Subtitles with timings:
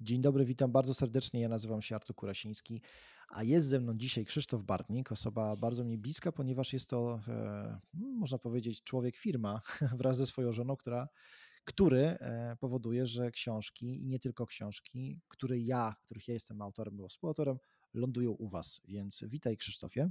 [0.00, 1.40] Dzień dobry, witam bardzo serdecznie.
[1.40, 2.82] Ja nazywam się Artur Kurasiński,
[3.28, 7.80] a jest ze mną dzisiaj Krzysztof Bartnik, osoba bardzo mi bliska, ponieważ jest to, e,
[7.94, 9.60] można powiedzieć, człowiek firma
[9.98, 11.08] wraz ze swoją żoną, która,
[11.64, 16.94] który e, powoduje, że książki i nie tylko książki, które ja, których ja jestem autorem
[16.94, 17.58] albo współautorem,
[17.94, 18.80] lądują u Was.
[18.88, 20.10] Więc witaj Krzysztofie.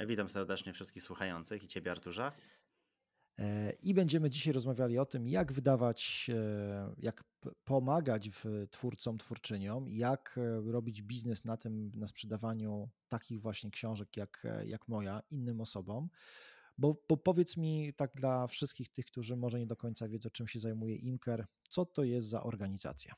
[0.00, 2.32] Witam serdecznie wszystkich słuchających i Ciebie Arturze.
[3.40, 7.24] E, I będziemy dzisiaj rozmawiali o tym, jak wydawać, e, jak
[7.64, 8.30] pomagać
[8.70, 14.88] twórcom, twórczyniom, jak e, robić biznes na tym, na sprzedawaniu takich właśnie książek jak, jak
[14.88, 16.08] moja innym osobom.
[16.78, 20.48] Bo, bo powiedz mi tak dla wszystkich tych, którzy może nie do końca wiedzą, czym
[20.48, 23.14] się zajmuje Imker, co to jest za organizacja?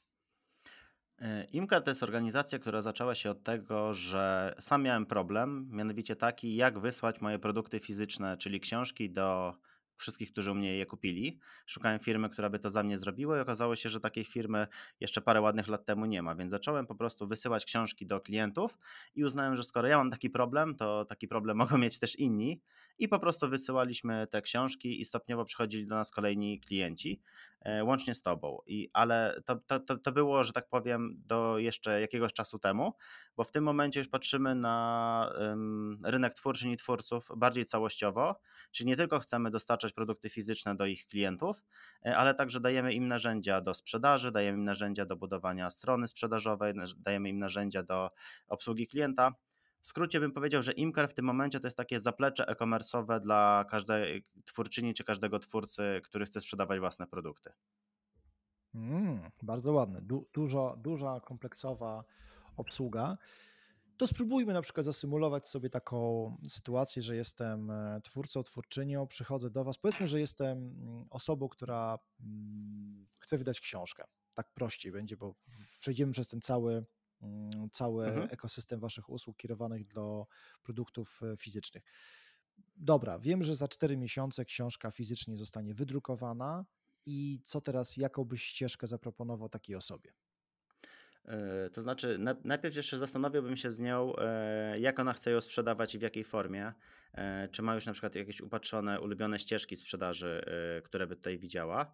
[1.53, 6.57] Imker to jest organizacja, która zaczęła się od tego, że sam miałem problem, mianowicie taki,
[6.57, 9.55] jak wysłać moje produkty fizyczne, czyli książki do
[10.03, 11.39] wszystkich, którzy u mnie je kupili.
[11.67, 14.67] Szukałem firmy, która by to za mnie zrobiła i okazało się, że takiej firmy
[15.01, 18.79] jeszcze parę ładnych lat temu nie ma, więc zacząłem po prostu wysyłać książki do klientów
[19.15, 22.61] i uznałem, że skoro ja mam taki problem, to taki problem mogą mieć też inni
[22.99, 27.23] i po prostu wysyłaliśmy te książki i stopniowo przychodzili do nas kolejni klienci,
[27.61, 28.59] e, łącznie z tobą.
[28.67, 32.95] I, ale to, to, to, było, że tak powiem, do jeszcze jakiegoś czasu temu,
[33.37, 35.33] bo w tym momencie już patrzymy na
[36.05, 41.07] rynek twórczy i twórców bardziej całościowo, czyli nie tylko chcemy dostarczać produkty fizyczne do ich
[41.07, 41.63] klientów,
[42.07, 46.75] e, ale także dajemy im narzędzia do sprzedaży, dajemy im narzędzia do budowania strony sprzedażowej,
[46.97, 48.11] dajemy im narzędzia do
[48.49, 49.35] obsługi klienta.
[49.81, 53.65] W skrócie bym powiedział, że Imker w tym momencie to jest takie zaplecze e-commerce'owe dla
[53.71, 57.53] każdej twórczyni czy każdego twórcy, który chce sprzedawać własne produkty.
[58.75, 60.03] Mm, bardzo ładne.
[60.03, 62.05] Du duża, duża, kompleksowa
[62.57, 63.19] obsługa
[63.97, 69.65] to spróbujmy na przykład zasymulować sobie taką sytuację, że jestem e, twórcą, twórczynią, przychodzę do
[69.65, 69.79] Was.
[69.79, 74.05] Powiedzmy, że jestem mm, osobą, która mm, chce wydać książkę.
[74.35, 75.35] Tak prościej będzie, bo
[75.79, 76.85] przejdziemy przez ten cały,
[77.23, 78.29] mm, cały mhm.
[78.31, 80.27] ekosystem Waszych usług kierowanych do
[80.63, 81.85] produktów e, fizycznych.
[82.77, 86.65] Dobra, wiem, że za 4 miesiące książka fizycznie zostanie wydrukowana.
[87.07, 90.13] I co teraz, jaką byś ścieżkę zaproponował takiej osobie?
[91.25, 95.95] E, to znaczy, najpierw jeszcze zastanowiłbym się z nią, e, jak ona chce ją sprzedawać
[95.95, 96.73] i w jakiej formie.
[97.15, 100.45] E, czy ma już na przykład jakieś upatrzone, ulubione ścieżki sprzedaży,
[100.85, 101.93] które by tutaj widziała.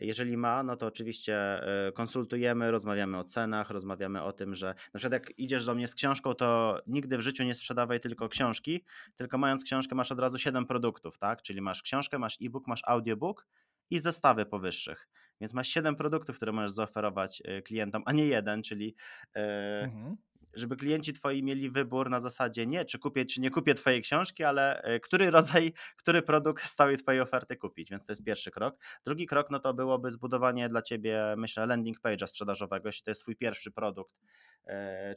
[0.00, 1.60] Jeżeli ma, no to oczywiście
[1.94, 5.94] konsultujemy, rozmawiamy o cenach, rozmawiamy o tym, że na przykład jak idziesz do mnie z
[5.94, 8.84] książką, to nigdy w życiu nie sprzedawaj tylko książki,
[9.16, 11.42] tylko mając książkę masz od razu 7 produktów, tak?
[11.42, 13.46] Czyli masz książkę, masz e-book, masz audiobook
[13.90, 15.08] i zestawy powyższych.
[15.42, 18.94] Więc masz 7 produktów, które możesz zaoferować e, klientom, a nie jeden, czyli
[19.36, 20.16] e, mhm.
[20.54, 24.44] żeby klienci twoi mieli wybór na zasadzie nie, czy kupię, czy nie kupię twojej książki,
[24.44, 27.90] ale e, który rodzaj, który produkt z całej twojej oferty kupić.
[27.90, 28.84] Więc to jest pierwszy krok.
[29.04, 33.20] Drugi krok, no to byłoby zbudowanie dla ciebie, myślę, landing page'a sprzedażowego, jeśli to jest
[33.20, 34.14] twój pierwszy produkt,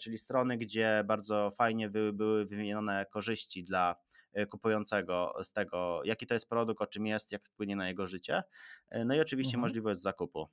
[0.02, 3.96] czyli strony, gdzie bardzo fajnie były, były wymienione korzyści dla
[4.50, 8.44] kupującego z tego, jaki to jest produkt, o czym jest, jak wpłynie na jego życie.
[8.90, 9.62] E, no i oczywiście mhm.
[9.62, 10.48] możliwość zakupu.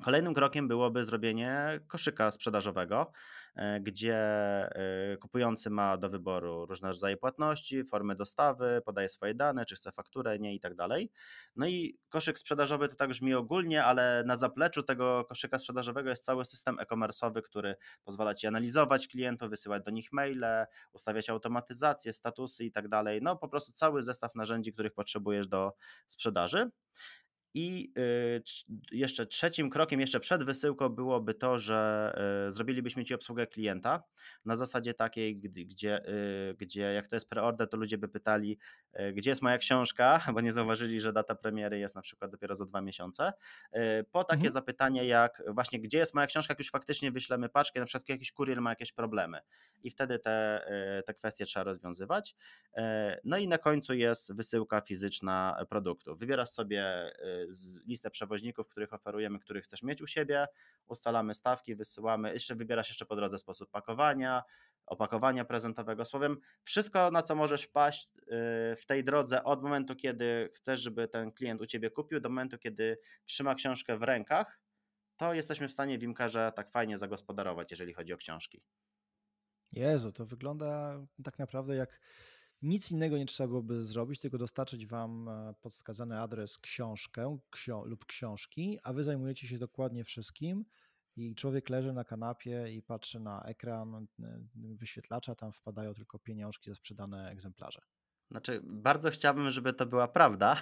[0.00, 3.12] Kolejnym krokiem byłoby zrobienie koszyka sprzedażowego,
[3.54, 9.64] e, gdzie e, kupujący ma do wyboru różne rodzaje płatności, formy dostawy, podaje swoje dane,
[9.64, 11.10] czy chce fakturę, nie i tak dalej.
[11.56, 16.24] No i koszyk sprzedażowy to tak brzmi ogólnie, ale na zapleczu tego koszyka sprzedażowego jest
[16.24, 17.74] cały system e-commerce'owy, który
[18.04, 23.20] pozwala ci analizować klientów, wysyłać do nich maile, ustawiać automatyzację, statusy i tak dalej.
[23.22, 25.72] No po prostu cały zestaw narzędzi, których potrzebujesz do
[26.06, 26.70] sprzedaży.
[27.54, 28.42] I y,
[28.92, 32.12] jeszcze trzecim krokiem, jeszcze przed wysyłką byłoby to, że
[32.48, 34.02] y, zrobilibyśmy ci obsługę klienta
[34.44, 38.58] na zasadzie takiej, gdzie, y, gdzie jak to jest preorder, to ludzie by pytali,
[39.14, 42.66] gdzie jest moja książka, bo nie zauważyli, że data premiery jest na przykład dopiero za
[42.66, 43.32] dwa miesiące.
[44.12, 44.52] Po takie mhm.
[44.52, 48.32] zapytanie jak właśnie, gdzie jest moja książka, jak już faktycznie wyślemy paczkę, na przykład jakiś
[48.32, 49.40] kurier ma jakieś problemy
[49.82, 50.66] i wtedy te,
[51.06, 52.36] te kwestie trzeba rozwiązywać.
[53.24, 56.16] No i na końcu jest wysyłka fizyczna produktu.
[56.16, 57.12] Wybierasz sobie
[57.86, 60.46] listę przewoźników, których oferujemy, których chcesz mieć u siebie,
[60.86, 64.42] ustalamy stawki, wysyłamy, jeszcze wybierasz jeszcze po drodze sposób pakowania,
[64.86, 68.20] opakowania prezentowego, słowem wszystko na co możesz wpaść y,
[68.76, 72.58] w tej drodze od momentu, kiedy chcesz, żeby ten klient u Ciebie kupił, do momentu,
[72.58, 74.60] kiedy trzyma książkę w rękach,
[75.16, 78.62] to jesteśmy w stanie w Imkarze tak fajnie zagospodarować, jeżeli chodzi o książki.
[79.72, 82.00] Jezu, to wygląda tak naprawdę jak
[82.62, 88.06] nic innego nie trzeba byłoby zrobić, tylko dostarczyć Wam e, podskazany adres książkę ksio lub
[88.06, 90.64] książki, a Wy zajmujecie się dokładnie wszystkim
[91.16, 94.06] i człowiek leży na kanapie i patrzy na ekran
[94.54, 97.80] wyświetlacza, tam wpadają tylko pieniążki za sprzedane egzemplarze.
[98.30, 100.56] Znaczy, bardzo chciałbym, żeby to była prawda.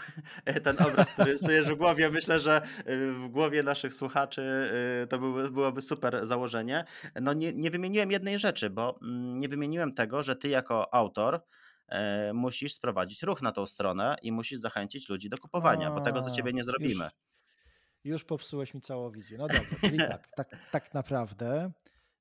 [0.64, 4.42] Ten obraz, który rysujesz w głowie, myślę, że y, w głowie naszych słuchaczy
[5.04, 5.18] y, to
[5.50, 6.84] byłoby super założenie.
[7.20, 11.40] No nie, nie wymieniłem jednej rzeczy, bo mm, nie wymieniłem tego, że ty jako autor
[12.34, 16.30] musisz sprowadzić ruch na tą stronę i musisz zachęcić ludzi do kupowania, bo tego za
[16.30, 17.04] ciebie nie zrobimy.
[17.04, 17.12] Już,
[18.04, 19.38] już popsułeś mi całą wizję.
[19.38, 21.72] No dobra, czyli tak, tak, tak naprawdę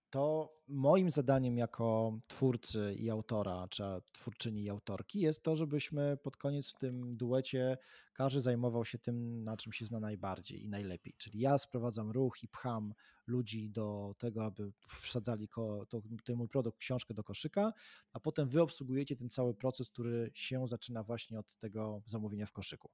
[0.09, 6.37] to moim zadaniem jako twórcy i autora, czy twórczyni i autorki jest to, żebyśmy pod
[6.37, 7.77] koniec w tym duecie
[8.13, 11.13] każdy zajmował się tym, na czym się zna najbardziej i najlepiej.
[11.17, 12.93] Czyli ja sprowadzam ruch i pcham
[13.27, 14.71] ludzi do tego, aby
[15.01, 17.73] wsadzali ko, to, ten mój produkt, książkę do koszyka,
[18.13, 22.51] a potem wy obsługujecie ten cały proces, który się zaczyna właśnie od tego zamówienia w
[22.51, 22.89] koszyku.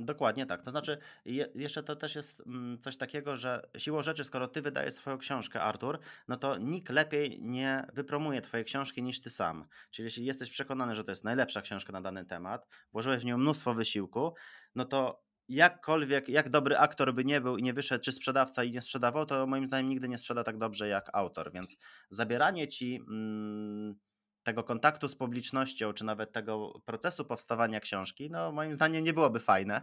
[0.00, 0.62] Dokładnie tak.
[0.62, 4.62] To znaczy, je, jeszcze to też jest mm, coś takiego, że siłą rzeczy, skoro ty
[4.62, 5.98] wydajesz swoją książkę, Artur,
[6.28, 9.64] no to nikt lepiej nie wypromuje twojej książki niż ty sam.
[9.90, 13.38] Czyli jeśli jesteś przekonany, że to jest najlepsza książka na dany temat, włożyłeś w nią
[13.38, 14.34] mnóstwo wysiłku,
[14.74, 18.72] no to jakkolwiek, jak dobry aktor by nie był i nie wyszedł, czy sprzedawca i
[18.72, 21.52] nie sprzedawał, to moim zdaniem nigdy nie sprzeda tak dobrze jak autor.
[21.52, 21.76] Więc
[22.10, 23.00] zabieranie ci.
[23.08, 23.94] Mm,
[24.48, 29.40] tego kontaktu z publicznością, czy nawet tego procesu powstawania książki, no moim zdaniem nie byłoby
[29.40, 29.82] fajne.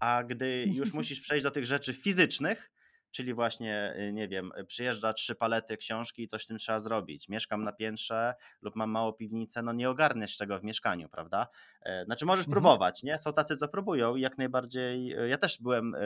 [0.00, 2.70] A gdy już musisz przejść do tych rzeczy fizycznych,
[3.10, 7.28] czyli właśnie, y, nie wiem, przyjeżdża trzy palety książki i coś z tym trzeba zrobić.
[7.28, 11.48] Mieszkam na piętrze lub mam małą piwnicę, no nie ogarniesz tego w mieszkaniu, prawda?
[11.82, 12.52] E, znaczy możesz mhm.
[12.52, 13.18] próbować, nie?
[13.18, 15.98] Są tacy, co próbują i jak najbardziej, e, ja też byłem, e,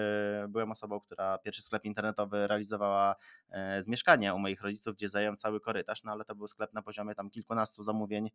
[0.49, 3.15] byłem osobą, która pierwszy sklep internetowy realizowała
[3.81, 6.83] z mieszkania u moich rodziców, gdzie zająłem cały korytarz, no ale to był sklep na
[6.83, 8.31] poziomie tam kilkunastu zamówień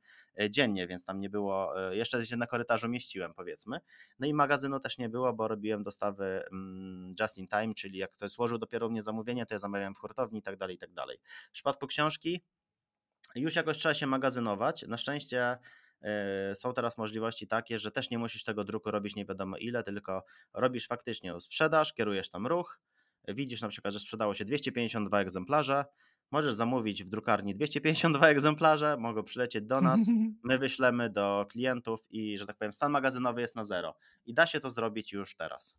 [0.49, 3.79] dziennie, więc tam nie było, jeszcze się na korytarzu mieściłem powiedzmy.
[4.19, 8.11] No i magazynu też nie było, bo robiłem dostawy mm, just in time, czyli jak
[8.11, 10.93] ktoś złożył dopiero mnie zamówienie, to ja zamawiałem w hurtowni i tak dalej, i tak
[10.93, 11.19] dalej.
[11.49, 12.41] W przypadku książki
[13.35, 14.85] już jakoś trzeba się magazynować.
[14.87, 15.57] Na szczęście
[16.01, 19.83] e, są teraz możliwości takie, że też nie musisz tego druku robić nie wiadomo ile,
[19.83, 20.23] tylko
[20.53, 22.79] robisz faktycznie sprzedaż, kierujesz tam ruch,
[23.27, 25.85] widzisz na przykład, że sprzedało się 252 egzemplarze,
[26.31, 30.01] możesz zamówić w drukarni 252 egzemplarze, mogą przylecieć do nas,
[30.43, 33.97] my wyślemy do klientów i, że tak powiem, stan magazynowy jest na zero.
[34.25, 35.77] I da się to zrobić już teraz.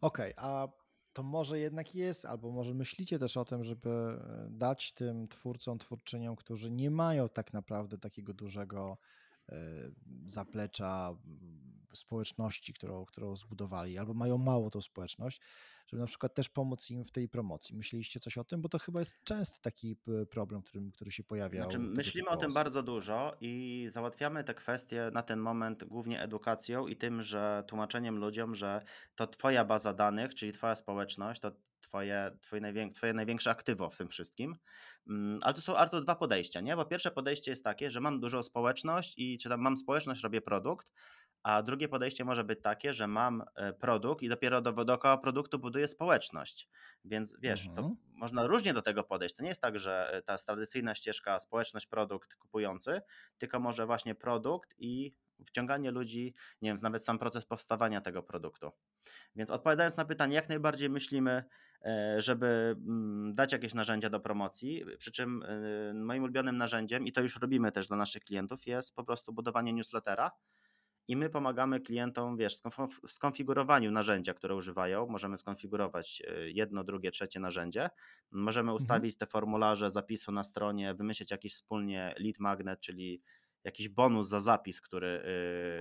[0.00, 0.68] Okej, okay, a
[1.12, 5.78] to może jednak jest, albo może myślicie też o tym, żeby e, dać tym twórcom,
[5.78, 8.98] twórczyniom, którzy nie mają tak naprawdę takiego dużego
[9.48, 9.56] e,
[10.26, 11.16] zaplecza
[11.92, 15.40] społeczności, którą, którą zbudowali, albo mają mało tą społeczność,
[15.86, 17.76] żeby na przykład też pomóc im w tej promocji.
[17.76, 18.62] Myśleliście coś o tym?
[18.62, 19.96] Bo to chyba jest częsty taki
[20.30, 21.62] problem, który, który się pojawia.
[21.62, 26.86] Znaczy, myślimy o tym bardzo dużo i załatwiamy te kwestie na ten moment głównie edukacją
[26.86, 28.82] i tym, że tłumaczeniem ludziom, że
[29.14, 31.52] to twoja baza danych, czyli twoja społeczność, to
[31.90, 34.56] twoje, twoje, najwię twoje największe aktywo w tym wszystkim.
[35.08, 36.76] Mm, ale to są Artur dwa podejścia, nie?
[36.76, 40.40] Bo pierwsze podejście jest takie, że mam dużą społeczność i czy tam mam społeczność, robię
[40.40, 40.92] produkt,
[41.42, 45.58] a drugie podejście może być takie, że mam e, produkt i dopiero do, dookoła produktu
[45.58, 46.68] buduję społeczność.
[47.04, 47.88] Więc wiesz, mhm.
[47.88, 49.34] to można różnie do tego podejść.
[49.34, 53.00] To nie jest tak, że e, ta tradycyjna ścieżka społeczność, produkt, kupujący,
[53.38, 55.14] tylko może właśnie produkt i
[55.46, 58.70] wciąganie ludzi, nie wiem, nawet sam proces powstawania tego produktu.
[59.36, 61.44] Więc odpowiadając na pytanie, jak najbardziej myślimy,
[61.84, 65.44] e, żeby mm, dać jakieś narzędzia do promocji, przy czym
[65.94, 69.72] moim ulubionym narzędziem, i to już robimy też dla naszych klientów, jest po prostu budowanie
[69.72, 70.30] newslettera,
[71.10, 72.54] i my pomagamy klientom, wiesz,
[73.04, 75.06] w skonfigurowaniu narzędzia, które używają.
[75.06, 77.90] Możemy skonfigurować e, jedno, drugie, trzecie narzędzie.
[78.30, 78.76] Możemy mhm.
[78.76, 83.22] ustawić te formularze zapisu na stronie, wymyślić jakiś wspólnie lead magnet, czyli
[83.64, 85.22] jakiś bonus za zapis, który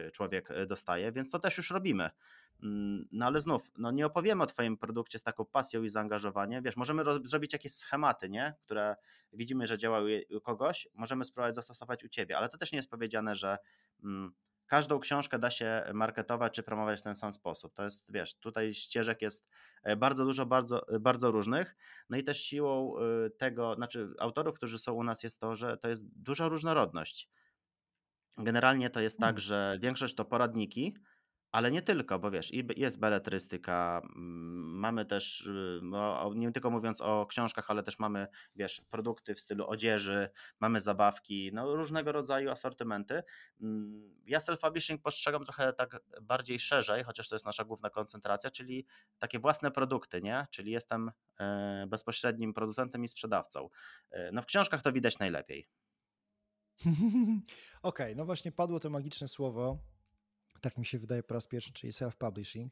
[0.08, 2.10] e, człowiek e, dostaje, więc to też już robimy.
[2.64, 6.64] Mm, no ale znów, no nie opowiemy o Twoim produkcie z taką pasją i zaangażowaniem.
[6.64, 8.54] Wiesz, możemy zrobić jakieś schematy, nie?
[8.66, 8.96] które
[9.34, 12.90] widzimy, że działały u kogoś, możemy spróbować zastosować u Ciebie, ale to też nie jest
[12.90, 13.58] powiedziane, że
[14.04, 14.34] mm,
[14.70, 17.74] każdą książkę da się marketować czy promować w ten sam sposób.
[17.74, 19.50] To jest, wiesz, tutaj ścieżek jest
[19.84, 21.76] e, bardzo dużo, bardzo, e, bardzo różnych.
[22.10, 25.78] No i też siłą e, tego, znaczy autorów, którzy są u nas, jest to, że
[25.78, 27.30] to jest duża różnorodność.
[28.38, 29.42] Generalnie to jest tak, hmm.
[29.42, 30.96] że większość to poradniki,
[31.52, 37.02] ale nie tylko, bo wiesz, jest beletrystyka, mm, mamy też, y, no, nie tylko mówiąc
[37.02, 40.30] o książkach, ale też mamy, wiesz, produkty w stylu odzieży,
[40.60, 43.24] mamy zabawki, no różnego rodzaju asortymenty.
[43.62, 48.86] Mm, ja self-publishing postrzegam trochę tak bardziej szerzej, chociaż to jest nasza główna koncentracja, czyli
[49.20, 50.48] takie własne produkty, nie?
[50.50, 53.70] Czyli jestem e, bezpośrednim producentem i sprzedawcą.
[54.12, 55.68] E, no w książkach to widać najlepiej.
[56.86, 57.44] Okej,
[57.82, 59.80] okay, no właśnie padło to magiczne słowo
[60.62, 62.70] tak mi się wydaje po raz pierwszy, czyli self-publishing.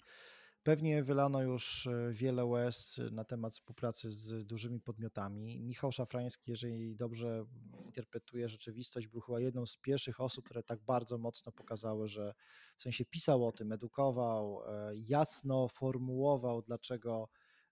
[0.64, 5.62] Pewnie wylano już e, wiele łez na temat współpracy z dużymi podmiotami.
[5.62, 7.46] Michał Szafrański, jeżeli dobrze
[7.86, 12.34] interpretuję rzeczywistość, był chyba jedną z pierwszych osób, które tak bardzo mocno pokazały, że
[12.78, 17.30] w sensie pisał o tym, edukował, e, jasno formułował, dlaczego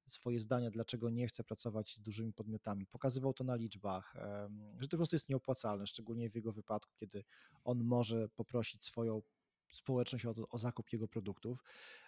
[0.07, 2.85] swoje zdania, dlaczego nie chce pracować z dużymi podmiotami.
[2.85, 4.15] Pokazywał to na liczbach,
[4.79, 7.23] że to po prostu jest nieopłacalne, szczególnie w jego wypadku, kiedy
[7.63, 9.21] on może poprosić swoją
[9.75, 11.63] społeczność o, o, zakup jego produktów.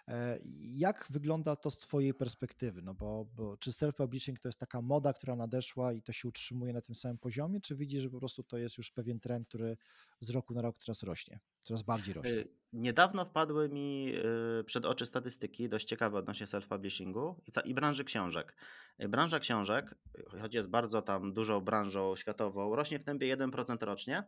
[0.08, 0.38] E,
[0.76, 2.82] jak wygląda to z Twojej perspektywy?
[2.82, 6.72] No bo, bo czy self-publishing to jest taka moda, która nadeszła i to się utrzymuje
[6.72, 9.76] na tym samym poziomie, czy widzisz, że po prostu to jest już pewien trend, który
[10.20, 12.32] z roku na rok coraz rośnie, coraz bardziej rośnie?
[12.32, 14.12] Y, niedawno wpadły mi
[14.60, 18.56] y, przed oczy statystyki dość ciekawe odnośnie self-publishingu i, i branży książek.
[18.98, 19.94] Branża książek,
[20.40, 24.24] choć jest bardzo tam dużą branżą światową, rośnie w tempie 1% rocznie,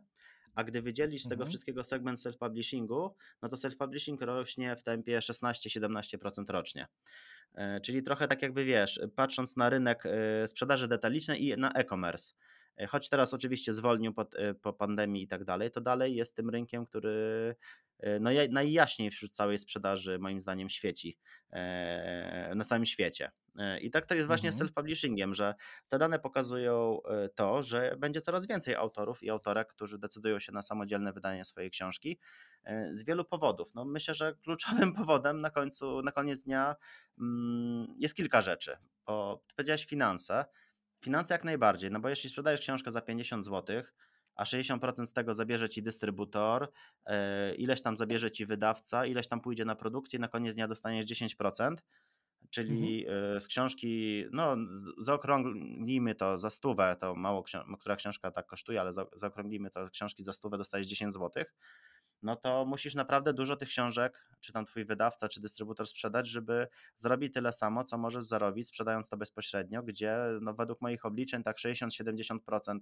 [0.55, 1.49] a gdy wydzielisz z tego mhm.
[1.49, 3.09] wszystkiego segment self-publishingu,
[3.41, 6.87] no to self-publishing rośnie w tempie 16-17% rocznie.
[7.55, 12.33] E, czyli trochę tak jakby wiesz, patrząc na rynek e, sprzedaży detalicznej i na e-commerce.
[12.77, 14.25] E, choć teraz oczywiście zwolnił po,
[14.61, 17.55] po pandemii i tak dalej, to dalej jest tym rynkiem, który
[18.19, 21.17] no, najjaśniej wśród całej sprzedaży moim zdaniem świeci
[22.55, 23.31] na całym świecie.
[23.81, 24.67] I tak to jest właśnie mhm.
[24.67, 25.55] z self-publishingiem, że
[25.87, 26.99] te dane pokazują
[27.35, 31.69] to, że będzie coraz więcej autorów i autorek, którzy decydują się na samodzielne wydanie swojej
[31.69, 32.19] książki
[32.91, 33.75] z wielu powodów.
[33.75, 36.75] No, myślę, że kluczowym powodem na końcu, na koniec dnia
[37.19, 38.77] mm, jest kilka rzeczy.
[39.05, 40.45] Bo powiedziałeś finanse,
[41.01, 43.83] Finanse jak najbardziej, no bo jeśli sprzedajesz książkę za 50 zł,
[44.35, 46.71] a 60% z tego zabierze ci dystrybutor,
[47.57, 51.75] ileś tam zabierze ci wydawca, ileś tam pójdzie na produkcję, na koniec dnia dostaniesz 10%,
[52.49, 53.41] czyli mhm.
[53.41, 54.57] Z książki, no
[54.97, 57.43] zaokrąglimy to za stówę, to mało,
[57.79, 61.43] która książka tak kosztuje, ale zaokrąglimy to książki za stówę, dostajesz 10 zł
[62.23, 66.67] no to musisz naprawdę dużo tych książek, czy tam twój wydawca, czy dystrybutor sprzedać, żeby
[66.95, 71.57] zrobić tyle samo, co możesz zarobić sprzedając to bezpośrednio, gdzie no według moich obliczeń tak
[71.57, 72.39] 60-70%
[72.75, 72.79] e,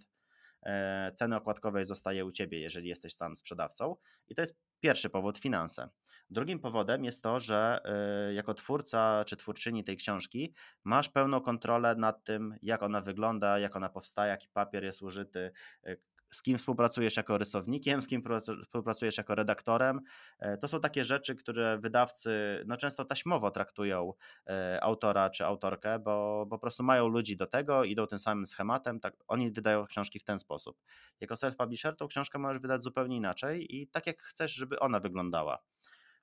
[1.14, 3.96] ceny okładkowej zostaje u ciebie, jeżeli jesteś tam sprzedawcą.
[4.28, 5.90] I to jest pierwszy powód finanse.
[6.30, 11.96] Drugim powodem jest to, że e, jako twórca czy twórczyni tej książki masz pełną kontrolę
[11.96, 15.52] nad tym, jak ona wygląda, jak ona powstaje, jaki papier jest użyty,
[15.84, 15.96] e,
[16.32, 18.24] z kim współpracujesz jako rysownikiem, z kim
[18.64, 20.02] współpracujesz jako redaktorem.
[20.40, 24.14] E, to są takie rzeczy, które wydawcy no, często taśmowo traktują
[24.48, 29.00] e, autora czy autorkę, bo, po prostu mają ludzi do tego, idą tym samym schematem,
[29.00, 30.78] tak, oni wydają książki w ten sposób.
[31.20, 35.60] Jako self-publisher tą książkę możesz wydać zupełnie inaczej i tak jak chcesz, żeby ona wyglądała.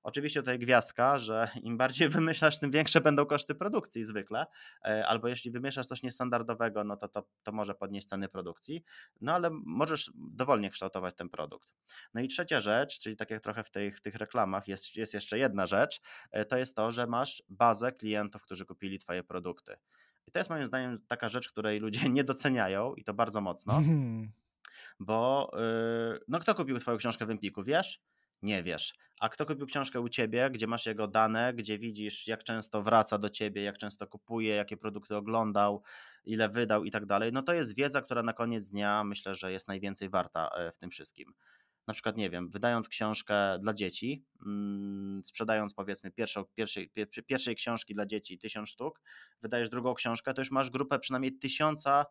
[0.06, 4.46] Oczywiście tutaj gwiazdka, że im bardziej wymyślasz, tym większe będą koszty produkcji zwykle,
[4.84, 8.84] e, albo jeśli wymyślasz coś niestandardowego, no to, to, to może podnieść ceny produkcji,
[9.20, 11.68] no ale możesz dowolnie kształtować ten produkt.
[12.14, 15.14] No i trzecia rzecz, czyli tak jak trochę w tych, w tych reklamach jest, jest
[15.14, 19.76] jeszcze jedna rzecz, e, to jest to, że masz bazę klientów, którzy kupili twoje produkty.
[20.26, 23.82] I to jest moim zdaniem taka rzecz, której ludzie nie doceniają i to bardzo mocno,
[25.00, 25.50] bo
[26.12, 28.00] yy, no kto kupił twoją książkę w Empiku, wiesz?
[28.42, 28.94] Nie wiesz.
[29.20, 33.18] A kto kupił książkę u ciebie, gdzie masz jego dane, gdzie widzisz, jak często wraca
[33.18, 35.82] do ciebie, jak często kupuje, jakie produkty oglądał,
[36.24, 39.52] ile wydał i tak dalej, no to jest wiedza, która na koniec dnia myślę, że
[39.52, 41.34] jest najwięcej warta e, w tym wszystkim.
[41.86, 46.90] Na przykład, nie wiem, wydając książkę dla dzieci, mm, sprzedając powiedzmy pierwszą, pierwszej,
[47.26, 49.00] pierwszej książki dla dzieci tysiąc sztuk,
[49.42, 52.06] wydajesz drugą książkę, to już masz grupę przynajmniej tysiąca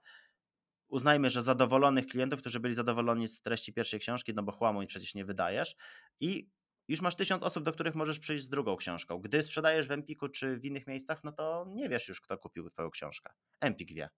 [0.96, 4.88] uznajmy, że zadowolonych klientów, którzy byli zadowoleni z treści pierwszej książki, no bo chłamu i
[4.88, 5.75] przecież nie wydajesz
[6.20, 6.50] i
[6.88, 9.20] już masz tysiąc osób, do których możesz przyjść z drugą książką.
[9.20, 12.70] Gdy sprzedajesz w Empiku czy w innych miejscach, no to nie wiesz już, kto kupił
[12.70, 13.34] twoją książkę.
[13.62, 14.10] Empik wie.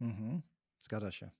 [0.00, 0.42] Mhm,
[0.80, 1.30] zgadza się.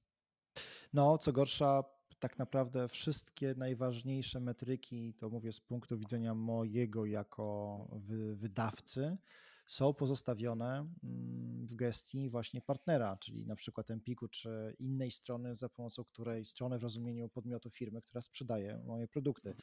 [0.93, 1.83] No, co gorsza,
[2.19, 9.17] tak naprawdę wszystkie najważniejsze metryki, to mówię z punktu widzenia mojego jako wy, wydawcy,
[9.67, 15.69] są pozostawione mm, w gestii właśnie partnera, czyli na przykład Empiku czy innej strony, za
[15.69, 19.55] pomocą której strony w rozumieniu podmiotu firmy, która sprzedaje moje produkty.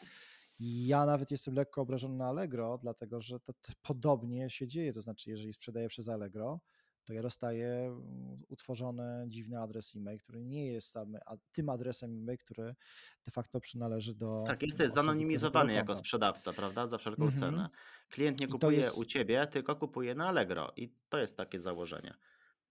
[0.60, 4.94] I ja nawet jestem lekko obrażony na Allegro, dlatego że to, to podobnie się dzieje.
[4.94, 6.60] To znaczy, jeżeli sprzedaję przez Allegro,
[7.10, 11.18] to ja dostaję mm, utworzony dziwny adres e-mail, który nie jest tam,
[11.52, 12.76] tym adresem e-mail, który
[13.26, 14.44] de facto przynależy do.
[14.48, 16.86] Tak, jesteś zanonimizowany jako sprzedawca, prawda?
[16.86, 17.40] Za wszelką mm -hmm.
[17.40, 17.70] cenę.
[18.10, 18.98] Klient nie kupuje jest...
[18.98, 22.14] u ciebie, tylko kupuje na Allegro i to jest takie założenie.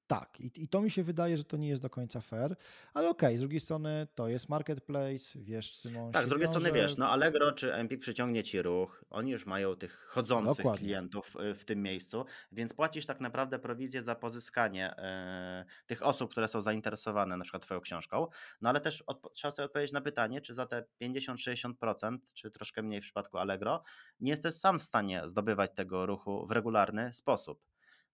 [0.09, 2.57] Tak, i, i to mi się wydaje, że to nie jest do końca fair,
[2.95, 6.83] ale okej, z drugiej strony to jest marketplace, wiesz, Simon Tak, z drugiej strony wiąże.
[6.83, 10.79] wiesz, no Allegro czy Empik przyciągnie ci ruch, oni już mają tych chodzących Dokładnie.
[10.87, 16.31] klientów y, w tym miejscu, więc płacisz tak naprawdę prowizję za pozyskanie e, tych osób,
[16.31, 18.27] które są zainteresowane na przykład twoją książką,
[18.61, 22.83] no ale też odpo- trzeba sobie odpowiedzieć na pytanie, czy za te 50-60%, czy troszkę
[22.83, 23.83] mniej w przypadku Allegro,
[24.21, 27.61] nie jesteś sam w stanie zdobywać tego ruchu w regularny sposób.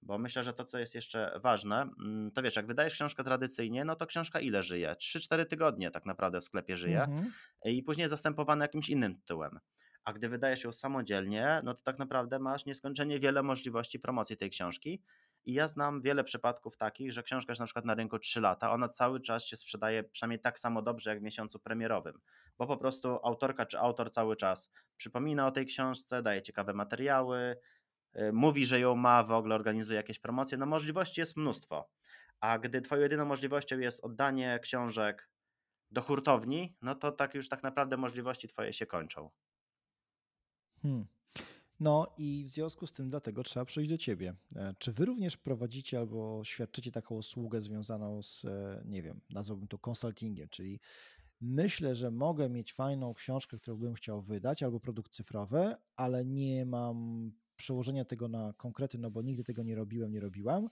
[0.04, 3.84] Bo myślę, że to, co jest jeszcze ważne, mm, to wiesz, jak wydajesz książkę tradycyjnie,
[3.84, 4.94] no to książka ile żyje?
[4.99, 7.32] 3-4 tygodnie tak naprawdę w sklepie żyje Mhm.
[7.64, 9.58] i później jest zastępowana jakimś innym tytułem.
[10.04, 14.50] A gdy wydajesz ją samodzielnie, no to tak naprawdę masz nieskończenie wiele możliwości promocji tej
[14.50, 15.02] książki.
[15.44, 18.73] I ja znam wiele przypadków takich, że książka jest na przykład na rynku 3 lata,
[18.73, 22.20] ona cały czas się sprzedaje przynajmniej tak samo dobrze jak w miesiącu premierowym,
[22.58, 27.56] bo po prostu autorka czy autor cały czas przypomina o tej książce, daje ciekawe materiały,
[28.33, 30.59] mówi, że ją ma, w ogóle organizuje jakieś promocje.
[30.59, 31.90] No możliwości jest mnóstwo.
[32.40, 35.30] A gdy twoją jedyną możliwością jest oddanie książek
[35.90, 39.30] do hurtowni, no to tak już tak naprawdę możliwości twoje się kończą.
[40.83, 41.06] Hmm.
[41.80, 44.35] No i w związku z tym dlatego trzeba przejść do ciebie.
[44.56, 49.68] E, Czy wy również prowadzicie albo świadczycie taką usługę związaną z, e, nie wiem, nazwałbym
[49.68, 50.80] to consultingiem, czyli
[51.40, 56.66] myślę, że mogę mieć fajną książkę, którą bym chciał wydać, albo produkt cyfrowy, ale nie
[56.66, 60.68] mam przełożenia tego na konkrety, no bo nigdy tego nie robiłem, nie robiłam.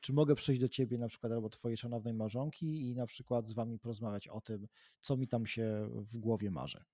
[0.00, 3.52] Czy mogę przyjść do ciebie na przykład albo twojej szanownej małżonki i na przykład z
[3.52, 4.66] wami porozmawiać o tym,
[5.00, 6.84] co mi tam się w głowie marzy?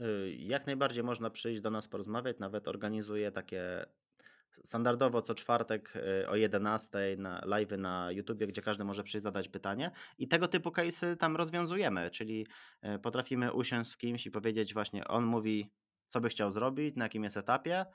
[0.00, 3.86] Y, Jak najbardziej można przyjść do nas porozmawiać, nawet organizuję takie
[4.64, 9.48] standardowo co czwartek y, o 11 na live na YouTubie, gdzie każdy może przyjść zadać
[9.48, 12.46] pytanie i tego typu case'y tam rozwiązujemy, czyli
[12.84, 15.70] y, potrafimy usiąść z kimś i powiedzieć właśnie, on mówi
[16.08, 17.86] co by chciał zrobić, na jakim jest etapie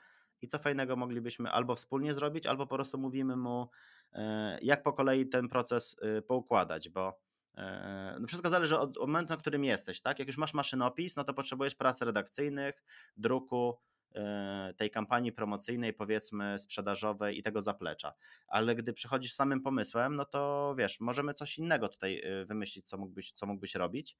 [0.42, 3.68] i co fajnego moglibyśmy albo wspólnie zrobić, albo po prostu mówimy mu
[4.14, 4.18] y,
[4.62, 7.20] jak po kolei ten proces y, poukładać, bo
[7.56, 10.18] e, no wszystko zależy od momentu, na którym jesteś, tak?
[10.18, 12.84] Jak już masz maszynopis, no to potrzebujesz prac redakcyjnych,
[13.16, 13.78] druku,
[14.14, 18.12] e, tej kampanii promocyjnej, powiedzmy sprzedażowej i tego zaplecza.
[18.48, 22.98] Ale gdy przychodzisz samym pomysłem, no to wiesz, możemy coś innego tutaj e, wymyślić, co
[22.98, 24.16] mógłbyś, co mógłbyś robić.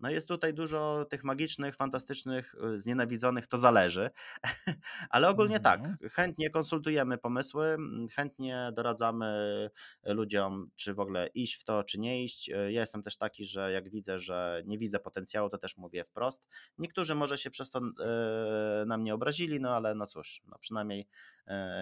[0.00, 4.10] No jest tutaj dużo tych magicznych, fantastycznych, e, znienawidzonych, to zależy.
[5.10, 5.96] Ale ogólnie tak, Mhm.
[6.10, 7.76] chętnie konsultujemy pomysły,
[8.14, 9.70] chętnie doradzamy
[10.04, 12.50] ludziom, czy w ogóle iść w to, czy nie iść.
[12.50, 16.04] E, Ja jestem też taki, że jak widzę, że nie widzę potencjału, to też mówię
[16.04, 16.48] wprost.
[16.78, 21.08] Niektórzy może się przez to e, na mnie obrazili, no ale no cóż, no przynajmniej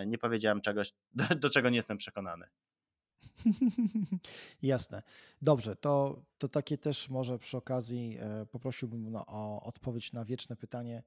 [0.07, 2.47] nie powiedziałem czegoś, do, do czego nie jestem przekonany.
[4.63, 5.03] Jasne.
[5.43, 10.57] Dobrze, to, to takie też może przy okazji e, poprosiłbym no, o odpowiedź na wieczne
[10.57, 11.03] pytanie,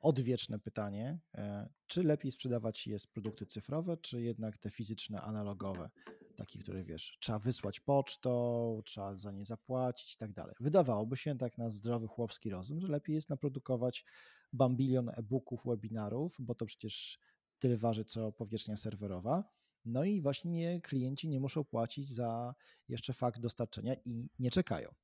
[0.00, 5.90] odwieczne pytanie, e, czy lepiej sprzedawać jest produkty cyfrowe, czy jednak te fizyczne, analogowe,
[6.36, 10.54] takie, które wiesz, trzeba wysłać pocztą, trzeba za nie zapłacić i tak dalej.
[10.60, 14.04] Wydawałoby się tak na zdrowy chłopski rozum, że lepiej jest naprodukować
[14.52, 17.18] bambilion e-booków, webinarów, bo to przecież
[17.58, 19.44] tyle waży, co powierzchnia serwerowa.
[19.84, 22.54] No i właśnie klienci nie muszą płacić za
[22.88, 24.94] jeszcze fakt dostarczenia i nie czekają.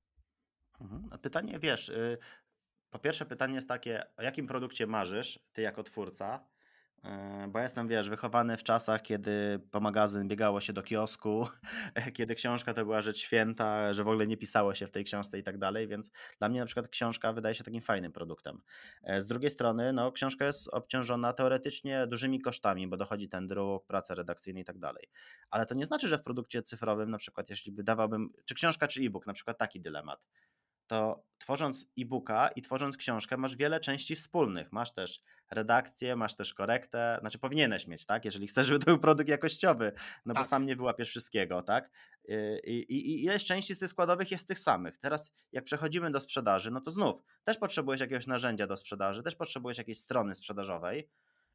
[0.81, 1.19] Mhm.
[1.23, 2.19] Pytanie, wiesz, y,
[2.91, 6.47] po pierwsze pytanie jest takie, o jakim produkcie marzysz, ty jako twórca?
[7.05, 11.49] Y, Bo ja jestem, wiesz, wychowany w czasach, kiedy po magazyn biegało się do kiosku,
[12.17, 15.39] kiedy książka to była rzecz święta, że w ogóle nie pisało się w tej książce
[15.39, 18.63] i tak dalej, więc dla mnie na przykład książka wydaje się takim fajnym produktem.
[19.03, 23.87] E, Z drugiej strony, no, książka jest obciążona teoretycznie dużymi kosztami, bo dochodzi ten druk,
[23.87, 25.09] prace redakcyjne i tak dalej.
[25.51, 28.89] Ale to nie znaczy, że w produkcie cyfrowym, na przykład, jeśli by dawałbym, czy książka,
[28.89, 30.27] czy e-book, na przykład taki dylemat
[30.91, 34.73] to tworząc e-booka i tworząc książkę masz wiele części wspólnych.
[34.73, 38.25] Masz też redakcję, masz też korektę, znaczy powinieneś mieć, tak?
[38.25, 39.93] Jeżeli chcesz, żeby to był produkt jakościowy,
[40.27, 40.47] no bo Tak.
[40.47, 41.91] sam nie wyłapiesz wszystkiego, tak?
[42.25, 44.99] Yy, I, i, I ileś części z tych składowych jest tych samych.
[44.99, 49.37] Teraz jak przechodzimy do sprzedaży, no to znów też potrzebujesz jakiegoś narzędzia do sprzedaży, też
[49.37, 51.09] potrzebujesz jakiejś strony sprzedażowej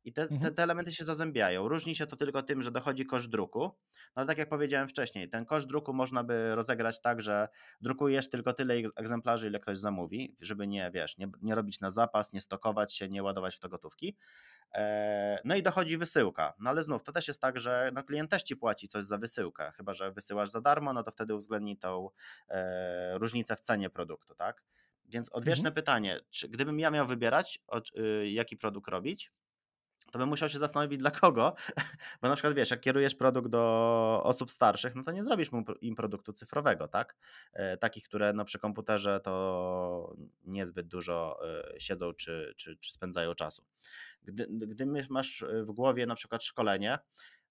[0.06, 0.56] i te, te, Mhm.
[0.56, 1.68] te elementy się zazębiają.
[1.68, 3.76] Różni się to tylko tym, że dochodzi koszt druku, no
[4.15, 7.48] ale tak jak powiedziałem wcześniej, ten koszt druku można by rozegrać tak, że
[7.82, 11.89] drukujesz tylko tyle egz- egzemplarzy, ile ktoś zamówi, żeby nie, wiesz, nie, nie robić na
[11.89, 14.18] zapas, nie stokować się, nie ładować w to gotówki.
[14.74, 16.54] E, No i dochodzi wysyłka.
[16.60, 19.18] No ale znów, to też jest tak, że no klient też ci płaci coś za
[19.18, 22.10] wysyłkę, chyba że wysyłasz za darmo, no to wtedy uwzględni tą
[22.50, 24.63] e, różnicę w cenie produktu, tak?
[25.06, 25.74] Więc odwieczne Mhm.
[25.76, 29.32] pytanie, czy gdybym ja miał wybierać, od, y, jaki produkt robić,
[30.12, 31.56] to bym musiał się zastanowić dla kogo,
[32.22, 35.50] bo na przykład wiesz, jak kierujesz produkt do osób starszych, no to nie zrobisz
[35.82, 37.15] im produktu cyfrowego, tak?
[37.54, 41.39] E, Takich, które no przy komputerze to niezbyt dużo
[41.76, 43.63] e, siedzą czy, czy, czy spędzają czasu.
[44.24, 47.00] Gdy, gdy masz w głowie na przykład szkolenie,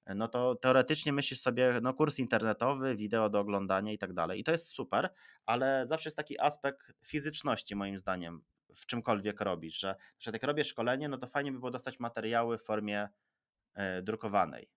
[0.07, 4.41] no to teoretycznie myślisz sobie, no kurs internetowy, wideo do oglądania i tak dalej.
[4.41, 5.11] I to jest super,
[5.47, 8.43] ale zawsze jest taki aspekt fizyczności moim zdaniem
[8.77, 12.01] w czymkolwiek robisz, że na przykład jak robię szkolenie, no to fajnie by było dostać
[12.01, 13.09] materiały w formie
[13.75, 14.71] e, drukowanej.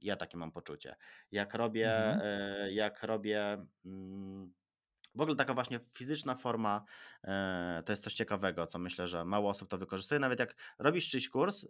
[0.00, 0.96] Ja takie mam poczucie.
[1.30, 2.20] Jak robię, Mhm.
[2.24, 4.52] e, jak robię mm,
[5.14, 6.84] w ogóle taka właśnie fizyczna forma
[7.24, 10.18] e, to jest coś ciekawego, co myślę, że mało osób to wykorzystuje.
[10.18, 11.66] Nawet jak robisz czyjś kurs,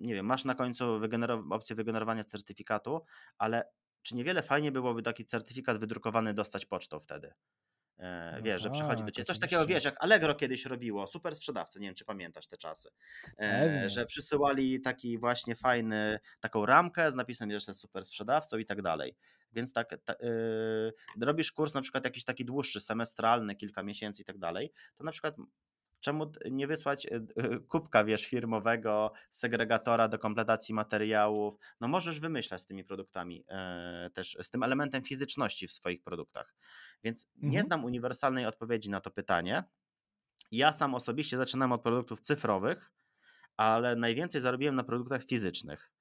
[0.00, 3.04] nie wiem, masz na końcu wygenerow- opcję wygenerowania certyfikatu,
[3.38, 3.64] ale
[4.02, 7.32] czy niewiele fajnie byłoby taki certyfikat wydrukowany dostać pocztą wtedy?
[7.98, 11.06] E, No Wiesz, że przychodzi do tak, ciebie coś takiego, wiesz, jak Allegro kiedyś robiło,
[11.06, 12.88] super sprzedawcy, nie wiem, czy pamiętasz te czasy,
[13.36, 13.88] e, Pewnie.
[13.90, 18.82] że przysyłali taki właśnie fajny, taką ramkę z napisem, że jesteś super sprzedawcą i tak
[18.82, 19.16] dalej.
[19.52, 24.24] Więc tak, ta, yy, robisz kurs na przykład jakiś taki dłuższy, semestralny, kilka miesięcy i
[24.24, 25.36] tak dalej, to na przykład
[26.02, 31.54] czemu nie wysłać y, y, kubka, wiesz, firmowego, segregatora do kompletacji materiałów.
[31.80, 36.54] No możesz wymyślać z tymi produktami, e, też z tym elementem fizyczności w swoich produktach.
[37.04, 37.64] Więc nie Mhm.
[37.64, 39.64] znam uniwersalnej odpowiedzi na to pytanie.
[40.50, 42.92] Ja sam osobiście zaczynam od produktów cyfrowych,
[43.56, 45.92] ale najwięcej zarobiłem na produktach fizycznych.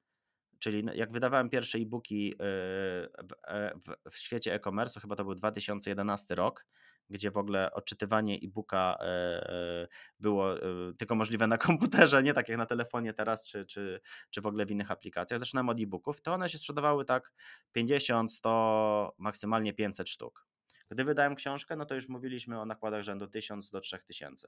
[0.60, 6.36] Czyli jak wydawałem pierwsze e-booki w, e- w, w świecie e-commerce, chyba to był 2011
[6.36, 6.66] rok,
[7.12, 9.88] gdzie w ogóle odczytywanie e-booka e, e,
[10.20, 10.60] było e,
[10.98, 14.66] tylko możliwe na komputerze, nie tak jak na telefonie teraz, czy, czy, czy w ogóle
[14.66, 15.40] w innych aplikacjach.
[15.40, 17.34] Zaczynałem od e-booków, to one się sprzedawały tak
[17.72, 20.46] 50, 100, maksymalnie 500 sztuk.
[20.90, 24.48] Gdy wydałem książkę, no to już mówiliśmy o nakładach rzędu 1000 do 3000.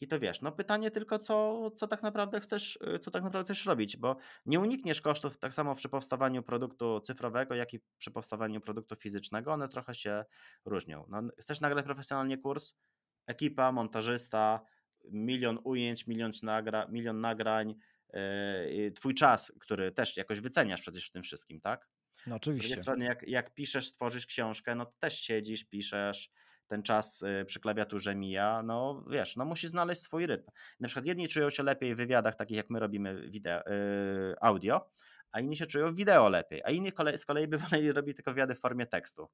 [0.00, 3.44] I to wiesz, no pytanie tylko, co, co tak naprawdę chcesz, y, co tak naprawdę
[3.54, 8.10] chcesz robić, bo nie unikniesz kosztów tak samo przy powstawaniu produktu cyfrowego, jak i przy
[8.10, 9.52] powstawaniu produktu fizycznego.
[9.52, 10.24] One trochę się
[10.64, 11.04] różnią.
[11.08, 12.74] No, chcesz nagrać profesjonalnie kurs?
[13.26, 14.60] Ekipa, montażysta,
[15.10, 17.74] milion ujęć, milion, nagra, milion nagrań,
[18.14, 21.88] yy, twój czas, który też jakoś wyceniasz przecież w tym wszystkim, tak?
[22.26, 22.76] No Z drugiej oczywiście.
[22.76, 26.30] strony, jak, jak piszesz, tworzysz książkę, no to też siedzisz, piszesz,
[26.68, 30.50] ten czas y, przy klawiaturze mija, no wiesz, no musi znaleźć swój rytm.
[30.80, 34.90] Na przykład jedni czują się lepiej w wywiadach, takich jak my robimy wideo, y, audio,
[35.32, 38.54] a inni się czują wideo lepiej, a inni z kolei by woleli robić tylko wywiady
[38.54, 39.28] w formie tekstu.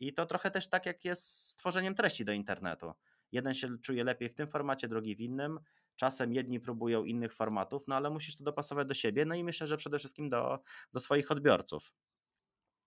[0.00, 2.92] I to trochę też tak jak jest z tworzeniem treści do internetu.
[3.32, 5.60] Jeden się czuje lepiej w tym formacie, drugi w innym.
[5.96, 9.66] Czasem jedni próbują innych formatów, no ale musisz to dopasować do siebie, no i myślę,
[9.66, 10.58] że przede wszystkim do,
[10.92, 11.92] do swoich odbiorców.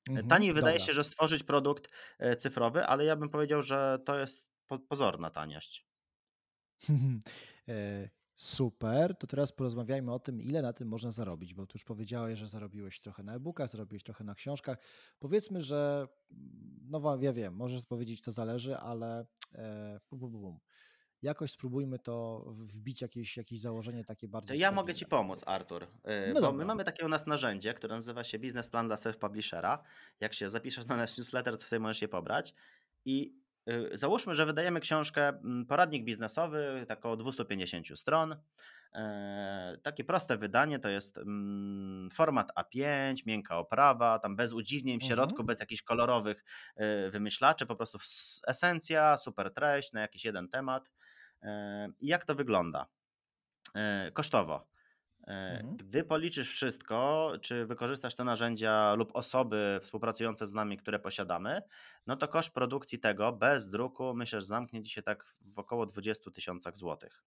[0.09, 0.27] Mhm.
[0.27, 0.85] Taniej wydaje Dobra.
[0.87, 5.29] się, że stworzyć produkt e, cyfrowy, ale ja bym powiedział, że to jest po- pozorna
[5.29, 5.87] taniość.
[7.67, 11.83] E, Super, to teraz porozmawiajmy o tym, ile na tym można zarobić, bo tu już
[11.83, 14.77] powiedziałeś, że zarobiłeś trochę na e-bookach, zarobiłeś trochę na książkach.
[15.19, 16.07] Powiedzmy, że,
[16.81, 20.59] no wa- ja wiem, możesz powiedzieć, to zależy, ale e, bum, bum, bum.
[21.21, 25.09] Jakoś spróbujmy to wbić jakieś, jakieś założenie takie To bardziej ja mogę Ci stabilne.
[25.23, 26.65] pomóc, Artur, e, No bo my dobra.
[26.65, 29.77] mamy takie u nas narzędzie, które nazywa się Business Plan dla Self-Publishera.
[30.19, 32.53] Jak się zapiszesz na nasz newsletter, to sobie możesz je pobrać.
[33.05, 33.35] I
[33.69, 38.35] y, załóżmy, że wydajemy książkę mm, Poradnik biznesowy, tak około 250 stron.
[38.93, 45.03] E, Takie proste wydanie to jest mm, format A5, miękka oprawa, tam bez udziwnień w
[45.03, 45.17] Mhm.
[45.17, 46.43] środku, bez jakichś kolorowych
[46.75, 47.97] e, wymyślaczy, po prostu
[48.47, 50.91] esencja, super treść na jakiś jeden temat.
[51.41, 52.87] E, I jak to wygląda?
[53.75, 54.67] E, Kosztowo.
[55.27, 55.77] E, Mhm.
[55.77, 61.61] Gdy policzysz wszystko, czy wykorzystasz te narzędzia lub osoby współpracujące z nami, które posiadamy,
[62.07, 66.31] no to koszt produkcji tego bez druku myślę, że zamknie się tak w około 20
[66.31, 67.23] tysiącach złotych.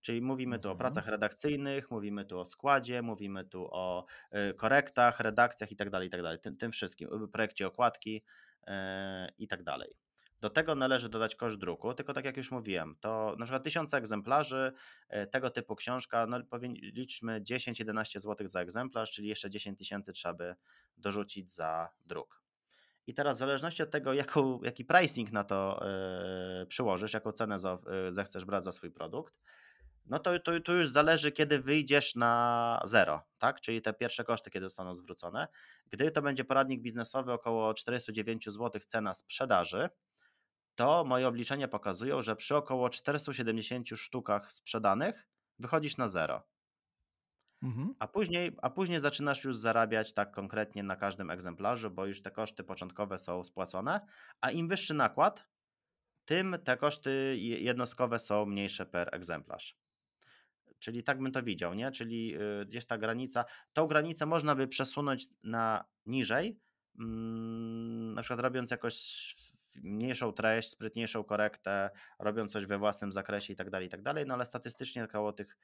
[0.00, 0.78] Czyli mówimy tu o Mhm.
[0.78, 4.04] pracach redakcyjnych, mówimy tu o składzie, mówimy tu o
[4.50, 6.38] y, korektach, redakcjach i tak dalej, i tak dalej.
[6.40, 8.24] Tym, tym wszystkim, projekcie okładki
[8.62, 8.70] y,
[9.38, 9.94] i tak dalej.
[10.40, 13.94] Do tego należy dodać koszt druku, tylko tak jak już mówiłem, to na przykład 1000
[13.94, 14.72] egzemplarzy
[15.12, 16.38] y, tego typu książka, no
[16.82, 20.54] liczmy 10-11 zł za egzemplarz, czyli jeszcze 10 tysięcy trzeba by
[20.96, 22.42] dorzucić za druk.
[23.06, 25.86] I teraz w zależności od tego, jaką, jaki pricing na to
[26.62, 29.34] y, przyłożysz, jaką cenę za, y, zechcesz brać za swój produkt,
[30.08, 33.60] no to, to, to już zależy, kiedy wyjdziesz na zero, tak?
[33.60, 35.48] Czyli te pierwsze koszty, kiedy zostaną zwrócone.
[35.90, 39.88] Gdy to będzie poradnik biznesowy około 409 zł cena sprzedaży,
[40.78, 46.42] to moje obliczenia pokazują, że przy około 470 sztukach sprzedanych wychodzisz na zero.
[47.62, 47.94] Mhm.
[47.98, 52.30] A później, a później zaczynasz już zarabiać tak konkretnie na każdym egzemplarzu, bo już te
[52.30, 54.00] koszty początkowe są spłacone,
[54.40, 55.48] a im wyższy nakład,
[56.24, 59.76] tym te koszty je- jednostkowe są mniejsze per egzemplarz.
[60.78, 61.90] Czyli tak bym to widział, nie?
[61.90, 66.60] Czyli y, gdzieś ta granica, tą granicę można by przesunąć na niżej,
[66.98, 69.36] mm, na przykład robiąc jakoś
[69.82, 74.26] mniejszą treść, sprytniejszą korektę, robią coś we własnym zakresie i tak dalej, i tak dalej,
[74.26, 75.56] no ale statystycznie około tych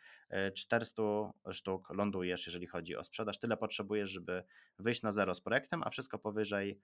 [0.54, 1.02] 400
[1.52, 3.38] sztuk lądujesz, jeżeli chodzi o sprzedaż.
[3.38, 4.44] Tyle potrzebujesz, żeby
[4.78, 6.80] wyjść na zero z projektem, a wszystko powyżej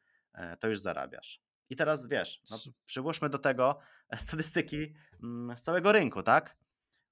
[0.60, 1.42] to już zarabiasz.
[1.70, 3.78] I teraz wiesz, no, przyłóżmy do tego
[4.16, 6.56] statystyki mm, z całego rynku, tak?